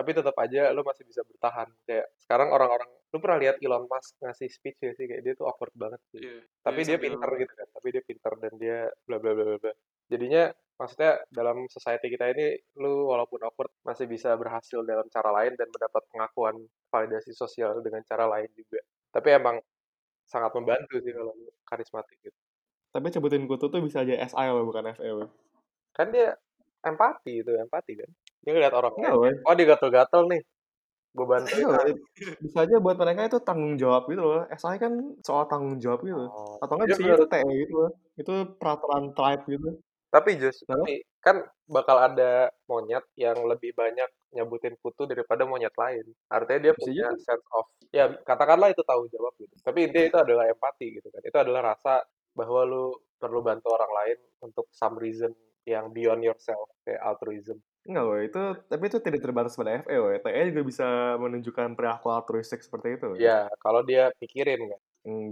tapi 0.00 0.16
tetap 0.16 0.32
aja 0.40 0.72
lu 0.72 0.80
masih 0.80 1.04
bisa 1.04 1.20
bertahan. 1.28 1.68
Kayak 1.84 2.08
sekarang 2.24 2.48
orang-orang, 2.56 2.88
lu 3.12 3.20
pernah 3.20 3.36
lihat 3.36 3.60
Elon 3.60 3.84
Musk 3.84 4.16
ngasih 4.24 4.48
speech 4.48 4.80
ya 4.80 4.96
sih? 4.96 5.04
Kayak 5.04 5.22
dia 5.28 5.32
tuh 5.36 5.44
awkward 5.44 5.76
banget 5.76 6.00
sih. 6.08 6.24
Iya. 6.24 6.40
Tapi 6.64 6.80
Dia 6.88 6.96
dia 6.96 6.98
pinter 7.04 7.30
gitu 7.36 7.52
kan. 7.52 7.68
Tapi 7.68 7.88
dia 7.92 8.02
pinter 8.08 8.32
dan 8.40 8.52
dia 8.56 8.78
bla 9.04 9.20
bla 9.20 9.36
bla 9.36 9.60
bla. 9.60 9.72
Jadinya 10.08 10.48
maksudnya 10.80 11.20
dalam 11.28 11.68
society 11.68 12.08
kita 12.08 12.32
ini 12.32 12.56
lu 12.80 13.12
walaupun 13.12 13.44
awkward 13.44 13.68
masih 13.84 14.08
bisa 14.08 14.32
berhasil 14.40 14.80
dalam 14.88 15.04
cara 15.12 15.28
lain 15.36 15.52
dan 15.60 15.68
mendapat 15.68 16.02
pengakuan 16.08 16.56
validasi 16.88 17.36
sosial 17.36 17.84
dengan 17.84 18.00
cara 18.08 18.24
lain 18.24 18.48
juga. 18.56 18.80
Tapi 19.12 19.28
emang 19.36 19.60
sangat 20.24 20.56
membantu 20.56 20.96
sih 21.04 21.12
kalau 21.12 21.36
lu 21.36 21.52
karismatik 21.68 22.16
gitu. 22.24 22.40
Tapi 22.88 23.06
sebutin 23.12 23.44
kutu 23.44 23.68
tuh 23.68 23.84
bisa 23.84 24.00
aja 24.00 24.16
SI 24.16 24.48
loh, 24.48 24.64
bukan 24.64 24.96
FE 24.96 25.12
loh. 25.12 25.28
Kan 25.92 26.08
dia 26.08 26.32
empati 26.80 27.44
itu, 27.44 27.52
empati 27.52 28.00
kan. 28.00 28.10
Dia 28.44 28.52
ngeliat 28.56 28.74
orang 28.74 28.94
Enggak 28.96 29.16
lain. 29.16 29.36
Oh, 29.44 29.54
dia 29.56 29.66
gatel-gatel 29.68 30.22
nih. 30.32 30.42
Gue 31.10 31.26
ah. 31.26 31.42
loh. 31.42 31.98
Bisa 32.38 32.58
aja 32.62 32.76
buat 32.78 32.96
mereka 32.96 33.26
itu 33.26 33.38
tanggung 33.42 33.74
jawab 33.74 34.06
gitu 34.06 34.22
loh. 34.22 34.42
SI 34.54 34.78
kan 34.78 34.92
soal 35.26 35.44
tanggung 35.50 35.76
jawab 35.82 36.00
gitu. 36.06 36.22
Oh. 36.30 36.56
Atau 36.62 36.78
enggak 36.78 36.88
Dia 36.94 36.98
bisa 36.98 37.14
itu 37.18 37.26
TE 37.26 37.50
gitu 37.66 37.74
loh. 37.74 37.90
Itu 38.14 38.34
peraturan 38.56 39.12
tribe 39.12 39.44
gitu. 39.50 39.70
Tapi 40.10 40.42
just, 40.42 40.66
tapi 40.66 41.06
kan 41.22 41.38
bakal 41.70 42.02
ada 42.02 42.50
monyet 42.66 43.06
yang 43.14 43.46
lebih 43.46 43.70
banyak 43.78 44.10
nyebutin 44.34 44.74
kutu 44.82 45.06
daripada 45.06 45.46
monyet 45.46 45.70
lain. 45.78 46.02
Artinya 46.26 46.60
dia 46.66 46.74
punya 46.74 47.14
jadi. 47.14 47.22
sense 47.22 47.46
of, 47.54 47.70
ya 47.94 48.10
katakanlah 48.26 48.74
itu 48.74 48.82
tanggung 48.82 49.06
jawab 49.14 49.30
gitu. 49.38 49.54
Tapi 49.62 49.86
intinya 49.86 50.06
itu 50.10 50.18
adalah 50.18 50.50
empati 50.50 50.98
gitu 50.98 51.08
kan. 51.14 51.22
Itu 51.22 51.38
adalah 51.38 51.62
rasa 51.74 52.02
bahwa 52.34 52.66
lu 52.66 52.90
perlu 53.22 53.38
bantu 53.38 53.70
orang 53.70 53.92
lain 54.02 54.18
untuk 54.42 54.66
some 54.74 54.98
reason 54.98 55.30
yang 55.62 55.94
beyond 55.94 56.26
yourself, 56.26 56.66
kayak 56.82 56.98
altruism. 57.06 57.62
Enggak 57.88 58.04
loh, 58.04 58.18
itu 58.20 58.42
tapi 58.68 58.84
itu 58.92 58.98
tidak 59.00 59.20
terbatas 59.24 59.56
pada 59.56 59.80
FE 59.80 59.96
loh. 59.96 60.12
TE 60.12 60.40
juga 60.52 60.62
bisa 60.68 60.86
menunjukkan 61.16 61.68
perilaku 61.74 62.12
altruistik 62.12 62.60
seperti 62.60 63.00
itu. 63.00 63.04
loh. 63.08 63.16
Ya, 63.16 63.48
kalau 63.64 63.80
dia 63.80 64.12
pikirin 64.20 64.68
kan. 64.68 64.80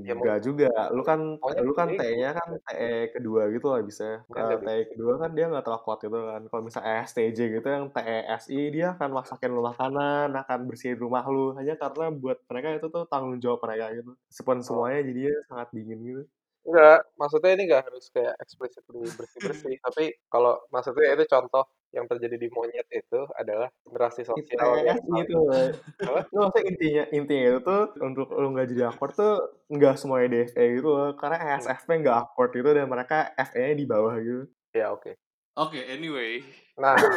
Ya, 0.01 0.17
Enggak 0.17 0.41
juga. 0.41 0.73
Lu 0.97 1.05
kan 1.05 1.37
Maunya 1.37 1.61
lu 1.61 1.77
kan. 1.77 1.93
TE-nya 1.93 2.33
kan 2.33 2.49
TE 2.57 3.13
kedua 3.13 3.53
gitu 3.53 3.69
lah 3.69 3.85
bisa. 3.85 4.25
Kalau 4.33 4.65
TE 4.65 4.89
kedua 4.97 5.21
kan 5.21 5.31
dia 5.37 5.45
nggak 5.53 5.61
terlalu 5.61 5.85
kuat 5.85 5.99
gitu 6.01 6.19
kan. 6.25 6.43
Kalau 6.49 6.63
misalnya 6.65 6.93
STJ 7.05 7.39
gitu 7.61 7.69
yang 7.69 7.93
TESI 7.93 8.59
dia 8.73 8.97
akan 8.97 9.11
masakin 9.13 9.51
lu 9.53 9.61
makanan, 9.61 10.33
akan 10.33 10.59
bersihin 10.65 10.97
rumah 10.97 11.25
lu 11.29 11.53
hanya 11.61 11.77
karena 11.77 12.09
buat 12.09 12.41
mereka 12.49 12.69
itu 12.81 12.87
tuh 12.89 13.05
tanggung 13.13 13.37
jawab 13.45 13.61
mereka 13.69 13.93
gitu. 13.93 14.17
Meskipun 14.33 14.59
semuanya 14.65 15.01
jadinya 15.05 15.35
sangat 15.53 15.69
dingin 15.77 16.01
gitu. 16.01 16.23
Enggak, 16.69 17.01
maksudnya 17.17 17.51
ini 17.57 17.63
nggak 17.65 17.85
harus 17.89 18.05
kayak 18.13 18.35
explicitly 18.45 19.09
bersih-bersih. 19.17 19.75
tapi 19.89 20.05
kalau 20.29 20.61
maksudnya 20.69 21.17
itu 21.17 21.25
contoh 21.25 21.65
yang 21.97 22.05
terjadi 22.05 22.37
di 22.37 22.49
monyet 22.53 22.85
itu 22.93 23.21
adalah 23.41 23.73
Itu 23.89 24.29
sosial 24.29 24.85
yang 24.85 25.01
TESI 25.01 25.09
paling 25.09 25.25
itu. 25.25 25.39
loh. 25.41 25.69
Apa? 26.05 26.21
Itu 26.29 26.37
maksudnya 26.37 26.65
intinya 26.69 27.05
intinya 27.17 27.45
itu 27.49 27.61
tuh 27.65 27.83
untuk 28.05 28.29
lu 28.37 28.49
nggak 28.53 28.69
jadi 28.69 28.83
awkward 28.93 29.17
tuh 29.17 29.35
nggak 29.73 29.95
semuanya 29.97 30.29
di 30.29 30.39
FE 30.53 30.65
gitu 30.77 30.89
loh. 30.93 31.11
Karena 31.17 31.37
ESFP 31.57 31.89
nggak 32.05 32.17
awkward 32.21 32.51
gitu 32.53 32.69
dan 32.77 32.87
mereka 32.93 33.33
FE-nya 33.33 33.73
di 33.73 33.87
bawah 33.89 34.15
gitu. 34.21 34.45
Ya, 34.77 34.93
oke. 34.93 35.17
Oke, 35.57 35.81
anyway. 35.89 36.45
Nah, 36.77 36.95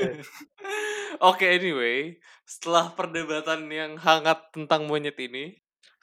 Oke, 1.30 1.44
anyway, 1.46 2.16
setelah 2.48 2.92
perdebatan 2.92 3.68
yang 3.68 3.92
hangat 4.00 4.50
tentang 4.54 4.88
monyet 4.88 5.16
ini, 5.20 5.56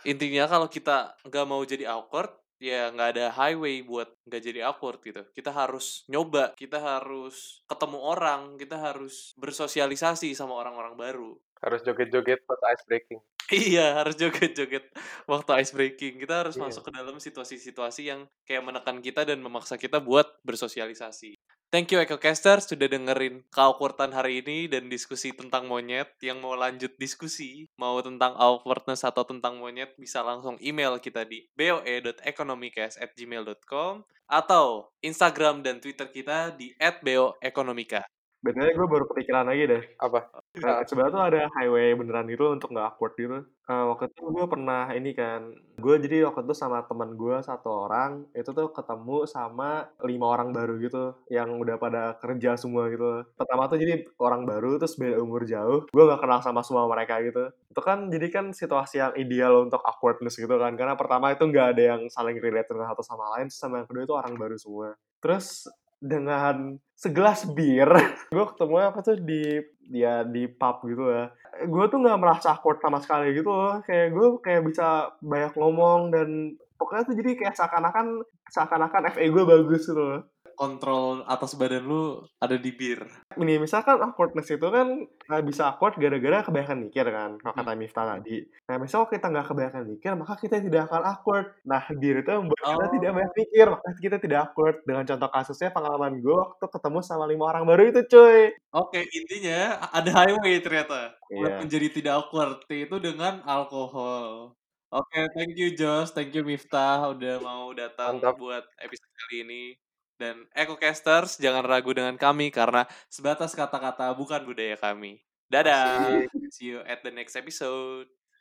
intinya 0.05 0.45
kalau 0.45 0.67
kita 0.69 1.17
nggak 1.25 1.45
mau 1.49 1.62
jadi 1.65 1.89
awkward, 1.89 2.31
ya 2.62 2.89
nggak 2.93 3.10
ada 3.17 3.25
highway 3.33 3.81
buat 3.86 4.10
nggak 4.29 4.41
jadi 4.43 4.60
awkward 4.69 4.99
gitu. 5.01 5.21
Kita 5.33 5.49
harus 5.53 6.05
nyoba, 6.10 6.53
kita 6.57 6.77
harus 6.77 7.62
ketemu 7.65 7.99
orang, 8.01 8.41
kita 8.62 8.77
harus 8.77 9.33
bersosialisasi 9.38 10.33
sama 10.38 10.57
orang-orang 10.57 10.95
baru. 10.97 11.31
Harus 11.63 11.81
joget-joget 11.85 12.39
pas 12.47 12.59
ice 12.73 12.85
breaking. 12.87 13.21
Iya, 13.47 14.03
harus 14.03 14.19
joget-joget 14.19 14.91
waktu 15.23 15.51
ice 15.63 15.71
breaking. 15.71 16.19
Kita 16.19 16.43
harus 16.43 16.59
Iya. 16.59 16.67
masuk 16.67 16.83
ke 16.87 16.91
dalam 16.91 17.15
situasi-situasi 17.15 18.11
yang 18.11 18.27
kayak 18.43 18.59
menekan 18.59 18.99
kita 18.99 19.23
dan 19.23 19.39
memaksa 19.39 19.79
kita 19.79 20.03
buat 20.03 20.27
bersosialisasi. 20.43 21.39
Thank 21.67 21.91
you 21.91 21.99
EcoCaster 21.99 22.63
sudah 22.63 22.87
dengerin 22.87 23.43
keawkwardan 23.51 24.15
hari 24.15 24.39
ini 24.39 24.71
dan 24.71 24.87
diskusi 24.87 25.35
tentang 25.35 25.67
monyet. 25.67 26.15
Yang 26.23 26.39
mau 26.39 26.55
lanjut 26.55 26.95
diskusi, 26.95 27.67
mau 27.75 27.99
tentang 27.99 28.39
awkwardness 28.39 29.03
atau 29.03 29.27
tentang 29.27 29.59
monyet, 29.59 29.91
bisa 29.99 30.23
langsung 30.23 30.55
email 30.63 30.95
kita 30.99 31.27
di 31.27 31.43
boe.economicas@gmail.com 31.59 34.03
atau 34.27 34.91
Instagram 35.03 35.63
dan 35.63 35.79
Twitter 35.83 36.07
kita 36.07 36.51
di 36.55 36.71
@boeconomica. 37.03 38.07
Betulnya 38.47 38.71
gue 38.71 38.88
baru 38.88 39.05
kepikiran 39.12 39.45
lagi 39.51 39.63
deh. 39.67 39.83
Apa? 39.99 40.31
Nah, 40.63 40.88
sebenarnya 40.88 41.12
tuh 41.12 41.25
ada 41.27 41.41
highway 41.60 41.91
beneran 41.99 42.31
gitu 42.31 42.47
untuk 42.47 42.71
nggak 42.71 42.95
awkward 42.95 43.13
gitu. 43.19 43.43
Eh, 43.67 43.83
waktu 43.91 44.07
itu 44.07 44.23
gue 44.31 44.45
pernah 44.47 44.88
ini 44.95 45.12
kan, 45.12 45.51
gue 45.75 45.95
jadi 45.99 46.23
waktu 46.31 46.47
itu 46.47 46.55
sama 46.55 46.88
teman 46.88 47.19
gue 47.19 47.36
satu 47.43 47.67
orang, 47.91 48.23
itu 48.31 48.47
tuh 48.55 48.71
ketemu 48.71 49.27
sama 49.27 49.91
lima 50.07 50.25
orang 50.31 50.55
baru 50.55 50.79
gitu, 50.79 51.19
yang 51.27 51.60
udah 51.60 51.75
pada 51.75 52.15
kerja 52.23 52.55
semua 52.55 52.88
gitu. 52.88 53.27
Pertama 53.36 53.67
tuh 53.67 53.83
jadi 53.83 54.07
orang 54.23 54.47
baru, 54.47 54.79
terus 54.79 54.95
beda 54.95 55.19
umur 55.19 55.43
jauh, 55.43 55.83
gue 55.91 56.03
nggak 56.07 56.23
kenal 56.23 56.39
sama 56.39 56.63
semua 56.63 56.88
mereka 56.88 57.19
gitu. 57.19 57.51
Itu 57.67 57.81
kan 57.83 58.07
jadi 58.07 58.27
kan 58.31 58.55
situasi 58.55 59.03
yang 59.03 59.12
ideal 59.19 59.67
untuk 59.67 59.83
awkwardness 59.83 60.39
gitu 60.39 60.55
kan, 60.55 60.71
karena 60.79 60.95
pertama 60.95 61.36
itu 61.36 61.43
nggak 61.43 61.67
ada 61.75 61.83
yang 61.91 62.01
saling 62.07 62.39
relate 62.39 62.71
dengan 62.71 62.88
satu 62.95 63.03
sama 63.03 63.36
lain, 63.36 63.51
sama 63.51 63.83
yang 63.83 63.88
kedua 63.91 64.03
itu 64.07 64.15
orang 64.15 64.33
baru 64.39 64.55
semua. 64.55 64.95
Terus 65.19 65.67
dengan 65.97 66.77
segelas 66.93 67.49
bir. 67.51 67.89
Gue 68.33 68.45
ketemu 68.53 68.75
apa 68.81 68.99
tuh 69.01 69.17
di 69.17 69.62
dia 69.88 70.27
di 70.27 70.51
pub 70.51 70.83
gitu 70.83 71.07
ya 71.07 71.31
gue 71.65 71.86
tuh 71.89 71.97
nggak 71.97 72.21
merasa 72.21 72.53
awkward 72.53 72.77
sama 72.77 73.01
sekali 73.01 73.33
gitu 73.33 73.49
loh. 73.49 73.81
Kayak 73.81 74.13
gue 74.13 74.27
kayak 74.45 74.62
bisa 74.69 75.10
banyak 75.25 75.53
ngomong 75.57 76.13
dan 76.13 76.53
pokoknya 76.77 77.03
tuh 77.10 77.15
jadi 77.17 77.31
kayak 77.33 77.55
seakan-akan 77.57 78.21
seakan-akan 78.53 79.10
FE 79.17 79.25
gue 79.33 79.43
bagus 79.43 79.89
gitu 79.89 79.97
loh 79.97 80.21
kontrol 80.59 81.21
atas 81.29 81.53
badan 81.59 81.83
lu 81.85 82.01
ada 82.43 82.55
di 82.57 82.71
bir. 82.73 83.01
Ini 83.37 83.53
misalkan 83.61 84.01
awkwardness 84.01 84.49
itu 84.49 84.67
kan 84.73 84.87
eh, 85.05 85.41
bisa 85.45 85.61
awkward 85.69 85.93
gara-gara 86.01 86.41
kebanyakan 86.41 86.79
mikir 86.89 87.05
kan, 87.17 87.31
kalau 87.37 87.53
kata 87.53 87.71
Miftah 87.77 88.05
tadi. 88.11 88.41
Nah, 88.67 88.75
misal 88.81 89.05
kalau 89.05 89.11
kita 89.13 89.25
nggak 89.31 89.47
kebanyakan 89.49 89.83
mikir, 89.93 90.11
maka 90.17 90.33
kita 90.41 90.55
tidak 90.65 90.81
akan 90.89 91.03
awkward. 91.11 91.47
Nah, 91.69 91.83
bir 92.01 92.15
itu 92.21 92.31
membuat 92.33 92.61
kita 92.73 92.85
tidak 92.95 93.11
banyak 93.15 93.31
Oh. 93.31 93.37
mikir, 93.41 93.65
maka 93.69 93.89
kita 94.01 94.17
tidak 94.23 94.39
awkward. 94.49 94.75
Dengan 94.87 95.03
contoh 95.09 95.29
kasusnya 95.35 95.69
pengalaman 95.75 96.13
gue 96.23 96.33
waktu 96.35 96.65
ketemu 96.73 96.99
sama 97.05 97.25
lima 97.29 97.43
orang 97.51 97.63
baru 97.69 97.81
itu, 97.93 98.01
cuy. 98.11 98.41
Oke, 98.73 98.99
intinya 99.13 99.59
ada 99.93 100.09
highway 100.17 100.57
ternyata. 100.65 101.13
Buat 101.31 101.53
Iya. 101.53 101.59
menjadi 101.61 101.87
tidak 101.93 102.13
awkward 102.25 102.57
itu 102.71 102.95
dengan 102.97 103.33
alkohol. 103.45 104.57
Oke, 104.89 105.19
thank 105.35 105.53
you 105.59 105.75
Josh, 105.75 106.15
thank 106.15 106.31
you 106.31 106.43
Miftah 106.47 107.11
udah 107.11 107.43
mau 107.43 107.75
datang 107.75 108.23
Mantap. 108.23 108.39
buat 108.39 108.63
episode 108.79 109.11
kali 109.19 109.35
ini. 109.43 109.87
Dan 110.17 110.49
EcoCasters 110.58 111.38
jangan 111.38 111.62
ragu 111.62 111.93
dengan 111.93 112.17
kami 112.17 112.49
karena 112.49 112.89
sebatas 113.06 113.53
kata-kata 113.53 114.10
bukan 114.17 114.41
budaya 114.49 114.73
kami. 114.73 115.21
Dadah. 115.47 116.25
See 116.51 116.73
you 116.75 116.82
at 116.84 117.06
the 117.06 117.13
next 117.13 117.38
episode. 117.38 118.10